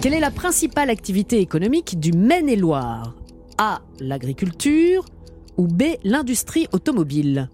[0.00, 3.14] Quelle est la principale activité économique du Maine-et-Loire?
[3.58, 3.80] A.
[4.00, 5.04] L'agriculture
[5.56, 5.82] ou B.
[6.04, 7.48] L'industrie automobile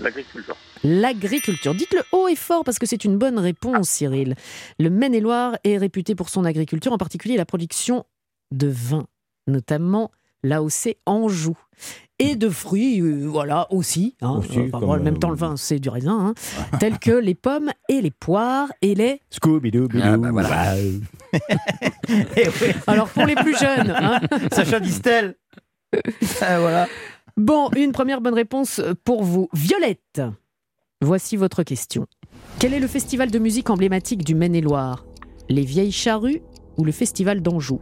[0.00, 0.56] L'agriculture.
[0.84, 1.74] L'agriculture.
[1.74, 4.34] Dites-le haut et fort parce que c'est une bonne réponse, Cyril.
[4.78, 8.04] Le Maine-et-Loire est réputé pour son agriculture, en particulier la production
[8.52, 9.06] de vin,
[9.46, 10.10] notamment
[10.42, 11.56] l'AOC Anjou.
[12.18, 14.16] Et de fruits, euh, voilà, aussi.
[14.22, 14.36] hein.
[14.38, 16.34] Aussi, Enfin, comme, bon, en même euh, temps, le vin, c'est du raisin.
[16.34, 16.78] hein.
[16.80, 19.20] tels que les pommes et les poires et les...
[19.30, 20.74] Scooby-Doo, Ah, bah voilà.
[20.76, 20.98] euh.
[22.08, 23.90] Eh oui, Alors, pour les plus jeunes...
[23.94, 24.20] hein.
[24.52, 25.34] Sacha Distel.
[26.40, 26.86] Ah, voilà.
[27.36, 29.48] Bon, une première bonne réponse pour vous.
[29.52, 30.22] Violette,
[31.02, 32.06] voici votre question.
[32.58, 35.04] Quel est le festival de musique emblématique du Maine-et-Loire?
[35.50, 36.40] Les Vieilles Charrues
[36.78, 37.78] ou le Festival d'Anjou?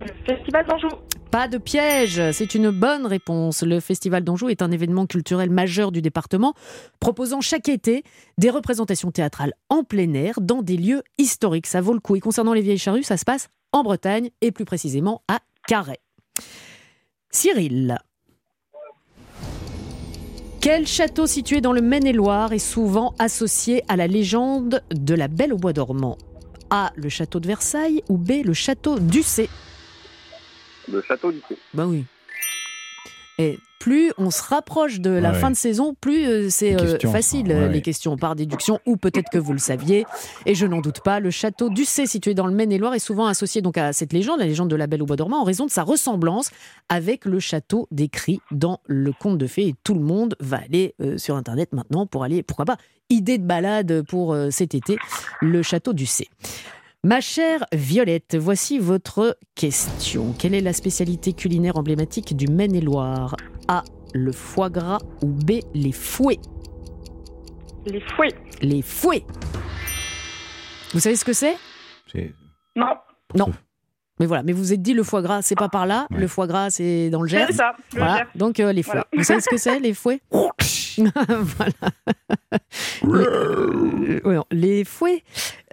[0.00, 0.88] Le Festival d'Anjou.
[1.30, 3.62] Pas de piège, c'est une bonne réponse.
[3.62, 6.54] Le Festival d'Anjou est un événement culturel majeur du département,
[6.98, 8.02] proposant chaque été
[8.36, 11.68] des représentations théâtrales en plein air dans des lieux historiques.
[11.68, 12.16] Ça vaut le coup.
[12.16, 16.00] Et concernant les Vieilles Charrues, ça se passe en Bretagne et plus précisément à Carhaix.
[17.30, 17.98] Cyril.
[20.60, 25.52] Quel château situé dans le Maine-et-Loire est souvent associé à la légende de la Belle
[25.52, 26.18] au Bois dormant?
[26.70, 26.90] A.
[26.96, 28.42] Le château de Versailles ou B.
[28.44, 29.48] Le château d'Ussé
[30.92, 31.56] Le château du Thé.
[31.74, 32.04] bah oui.
[33.38, 36.78] Et plus on se rapproche de la Ouais, fin de saison, plus euh, c'est euh,
[36.92, 37.72] questions, facile, ouais, euh, ouais.
[37.72, 40.04] les questions par déduction, ou peut-être que vous le saviez,
[40.44, 41.20] et je n'en doute pas.
[41.20, 44.44] Le château d'Ussé, situé dans le Maine-et-Loire, est souvent associé donc à cette légende, la
[44.46, 46.50] légende de la Belle au Bois dormant, en raison de sa ressemblance
[46.90, 49.68] avec le château décrit dans le conte de fées.
[49.68, 52.76] Et tout le monde va aller euh, sur Internet maintenant pour aller, pourquoi pas,
[53.08, 54.98] idée de balade pour euh, cet été,
[55.40, 56.28] le château d'Ussé.
[57.02, 60.34] Ma chère Violette, voici votre question.
[60.38, 63.36] Quelle est la spécialité culinaire emblématique du Maine-et-Loire?
[63.68, 63.82] A.
[64.12, 65.60] Le foie gras ou B.
[65.72, 66.38] Les fouets?
[67.86, 68.34] Les fouets.
[68.60, 69.24] Les fouets
[70.92, 71.56] Vous savez ce que c'est?
[72.12, 72.34] C'est-
[72.76, 73.48] Non,
[74.18, 76.06] Mais voilà, mais vous vous êtes dit le foie gras, c'est pas par là.
[76.10, 76.18] Ouais.
[76.20, 77.46] Le foie gras, c'est dans le Gers.
[77.48, 77.72] c'est ça.
[77.94, 78.26] le Voilà, Gers.
[78.34, 78.92] donc euh, les fouets.
[78.92, 79.06] Voilà.
[79.16, 80.20] Vous savez ce que c'est, les fouets?
[83.02, 84.44] Voilà.
[84.50, 85.22] Les, fouets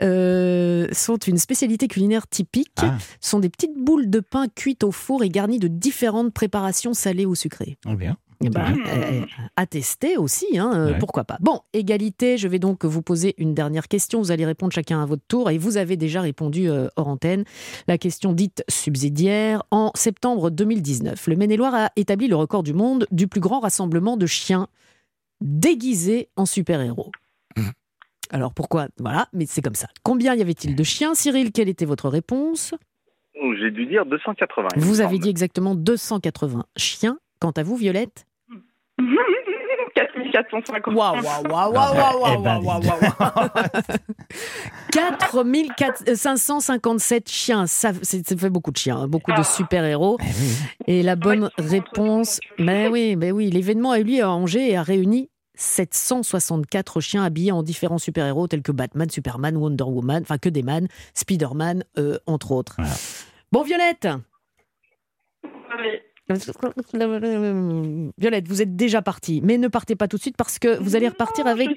[0.01, 2.72] euh, sont une spécialité culinaire typique.
[2.78, 2.97] Ah.
[3.20, 6.93] Ce sont des petites boules de pain cuites au four et garnies de différentes préparations
[6.93, 7.78] salées ou sucrées.
[7.86, 8.18] Ah, bien.
[8.43, 10.97] Euh, à tester aussi, hein, euh, Ouais.
[10.99, 11.38] pourquoi pas.
[11.39, 14.20] Bon, égalité, je vais donc vous poser une dernière question.
[14.20, 17.45] Vous allez répondre chacun à votre tour et vous avez déjà répondu euh, hors antenne.
[17.88, 19.63] La question dite subsidiaire.
[19.72, 24.18] En septembre 2019, le Maine-et-Loire a établi le record du monde du plus grand rassemblement
[24.18, 24.68] de chiens
[25.41, 27.11] déguisés en super-héros.
[28.29, 28.88] Alors pourquoi?
[28.99, 29.88] Voilà, mais c'est comme ça.
[30.03, 31.15] Combien y avait-il de chiens?
[31.15, 32.73] Cyril, quelle était votre réponse?
[33.41, 34.67] Oh, J'ai dû dire 280.
[34.75, 35.23] il me Vous avez semble.
[35.23, 37.19] dit exactement 280 chiens.
[37.39, 38.25] Quant à vous, Violette?
[39.98, 40.93] 4450.
[40.95, 43.50] Waouh, waouh, waouh, waouh, Ah waouh, eh ben, waouh, dis waouh, waouh.
[44.91, 50.18] 4557 chiens, ça, fait beaucoup de chiens, hein, beaucoup de super-héros.
[50.88, 54.30] Et la bonne Ouais, réponse, euh, ben oui, ben oui, l'événement a eu lieu à
[54.30, 59.84] Angers et a réuni 764 chiens habillés en différents super-héros tels que Batman, Superman, Wonder
[59.84, 62.76] Woman, enfin que des man, Spider-Man, euh, entre autres.
[62.78, 62.93] Voilà.
[63.52, 64.08] Bon, Violette
[65.72, 66.02] Allez.
[68.17, 70.95] Violette, vous êtes déjà partie, mais ne partez pas tout de suite parce que vous
[70.95, 71.69] allez repartir avec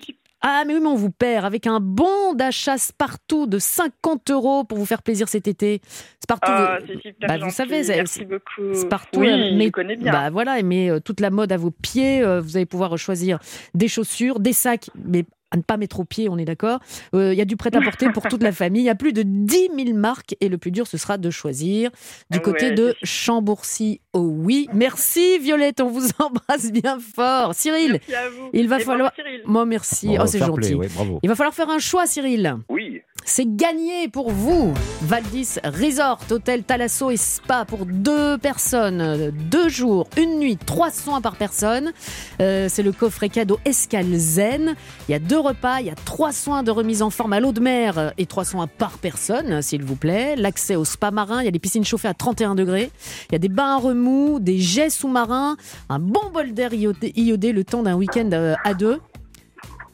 [0.42, 4.64] ah, mais oui, mais on vous perd avec un bon d'achat partout de 50 euros
[4.64, 5.82] pour vous faire plaisir cet été.
[6.22, 8.72] Spartoo, Ah, vous- bah, vous savez, merci beaucoup.
[8.74, 10.10] Spartoo, oui, mais- je connais bien.
[10.12, 12.22] bah voilà, met euh, toute la mode à vos pieds.
[12.22, 13.38] euh, vous allez pouvoir choisir
[13.74, 16.80] des chaussures, des sacs, mais à ne pas mettre aux pieds, on est d'accord.
[17.14, 18.82] Euh, Il y a du prêt-à-porter pour toute la famille.
[18.82, 21.30] Il y a plus de 10 000 marques et le plus dur, ce sera de
[21.30, 21.90] choisir
[22.30, 24.00] du Ah côté ouais, de Chambourcy.
[24.12, 27.54] Oh oui, merci Violette, on vous embrasse bien fort.
[27.54, 28.50] Cyril, Merci à vous.
[28.52, 29.12] il va Et falloir-
[29.44, 30.08] moi merci.
[30.08, 30.74] Bon, oh, c'est play, gentil.
[30.74, 31.18] ouais, bravo.
[31.22, 32.56] Il va falloir faire un choix, Cyril.
[32.68, 33.02] Oui.
[33.24, 34.74] C'est gagné pour vous.
[35.02, 41.20] Valdis Resort, hôtel Thalasso et Spa pour deux personnes, deux jours, une nuit, trois soins
[41.20, 41.92] par personne.
[42.40, 44.74] Euh, c'est le coffret cadeau Escale Zen.
[45.08, 47.40] Il y a deux repas, il y a trois soins de remise en forme à
[47.40, 50.36] l'eau de mer et trois soins par personne, s'il vous plaît.
[50.36, 52.90] L'accès au spa marin, il y a des piscines chauffées à 31 degrés.
[53.28, 55.56] Il y a des bains à remous, des jets sous-marins,
[55.88, 59.00] un bon bol d'air iodé, iodé le temps d'un week-end euh, à deux.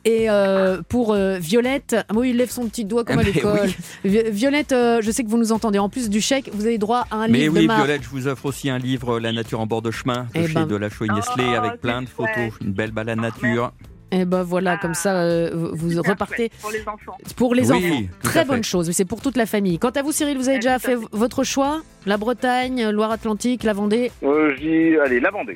[0.08, 3.32] Et euh, pour euh, Violette, ah oui, il lève son petit doigt comme à mais
[3.32, 3.58] l'école.
[3.64, 3.74] oui.
[4.04, 5.80] Vi- Violette, euh, je sais que vous nous entendez.
[5.80, 8.02] En plus du chèque, vous avez droit à un Mais livre oui, de Mar- Violette,
[8.04, 10.54] je vous offre aussi un livre, La nature en bord de chemin, de Eh chez
[10.54, 10.66] ben.
[10.66, 13.72] de la Chouine Nestlé, Oh, avec plein de photos, une belle balade nature.
[14.12, 17.18] Et ben voilà, comme ça, euh, vous repartez Pour les enfants.
[17.34, 18.02] pour les Oui, enfants.
[18.22, 19.80] Très bonne chose, mais c'est pour toute la famille.
[19.80, 21.02] Quant à vous, Cyril, vous avez Eh, déjà fait fait.
[21.10, 21.82] votre choix?
[22.06, 24.12] La Bretagne, Loire-Atlantique, la Vendée?
[24.22, 25.54] Euh, je dis, allez, la Vendée.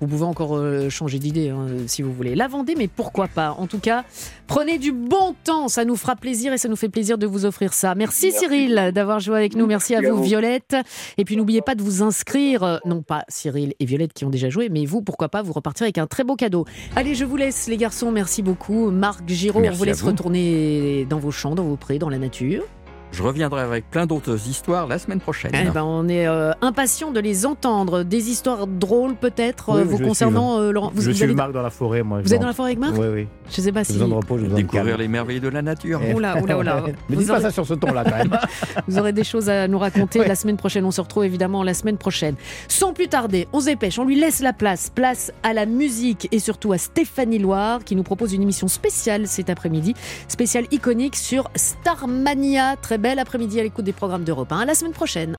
[0.00, 2.34] Vous pouvez encore euh, changer d'idée hein, si vous voulez.
[2.34, 3.52] La Vendée, mais pourquoi pas?
[3.58, 4.04] En tout cas,
[4.46, 7.44] prenez du bon temps, ça nous fera plaisir et ça nous fait plaisir de vous
[7.46, 7.94] offrir ça.
[7.94, 8.38] Merci, Merci.
[8.40, 9.66] Cyril d'avoir joué avec nous.
[9.66, 10.22] Merci, Merci à vous.
[10.22, 10.76] Violette.
[11.16, 14.30] Et puis n'oubliez pas de vous inscrire, euh, non pas Cyril et Violette qui ont
[14.30, 16.64] déjà joué, mais vous, pourquoi pas, vous repartir avec un très beau cadeau.
[16.94, 18.90] Allez, je vous laisse les garçons, merci beaucoup.
[18.90, 20.08] Marc Giraud, Merci on vous laisse vous.
[20.08, 22.64] retourner dans vos champs, dans vos prés, dans la nature.
[23.12, 25.50] Je reviendrai avec plein d'autres histoires la semaine prochaine.
[25.54, 28.02] Eh ben, on est euh, impatient de les entendre.
[28.02, 30.90] Des histoires drôles peut-être Oui, euh, vous je concernant, euh, Laurent.
[30.94, 32.20] Vous, je vous suis allez- Marc dans la forêt, moi.
[32.22, 33.28] vous êtes dans la forêt avec Marc Oui, oui.
[33.50, 33.92] Je sais pas si.
[33.94, 36.00] besoin de repos, de Découvrir les merveilles de la nature.
[36.04, 36.82] Eh, Oula, oula, oula.
[36.86, 38.38] Mais Vous dites pas aurez- ça sur ce ton-là, quand même.
[38.88, 40.28] Vous aurez des choses à nous raconter Ouais.
[40.28, 40.84] la semaine prochaine.
[40.84, 42.34] On se retrouve évidemment la semaine prochaine.
[42.68, 44.90] Sans plus tarder, on se dépêche, on lui laisse la place.
[44.94, 49.26] Place à la musique et surtout à Stéphanie Loire qui nous propose une émission spéciale
[49.26, 49.94] cet après-midi.
[50.28, 52.76] Spéciale iconique sur Starmania.
[52.76, 54.60] Très belle après-midi à l'écoute des programmes d'Europe 1.
[54.60, 55.34] À la semaine prochaine.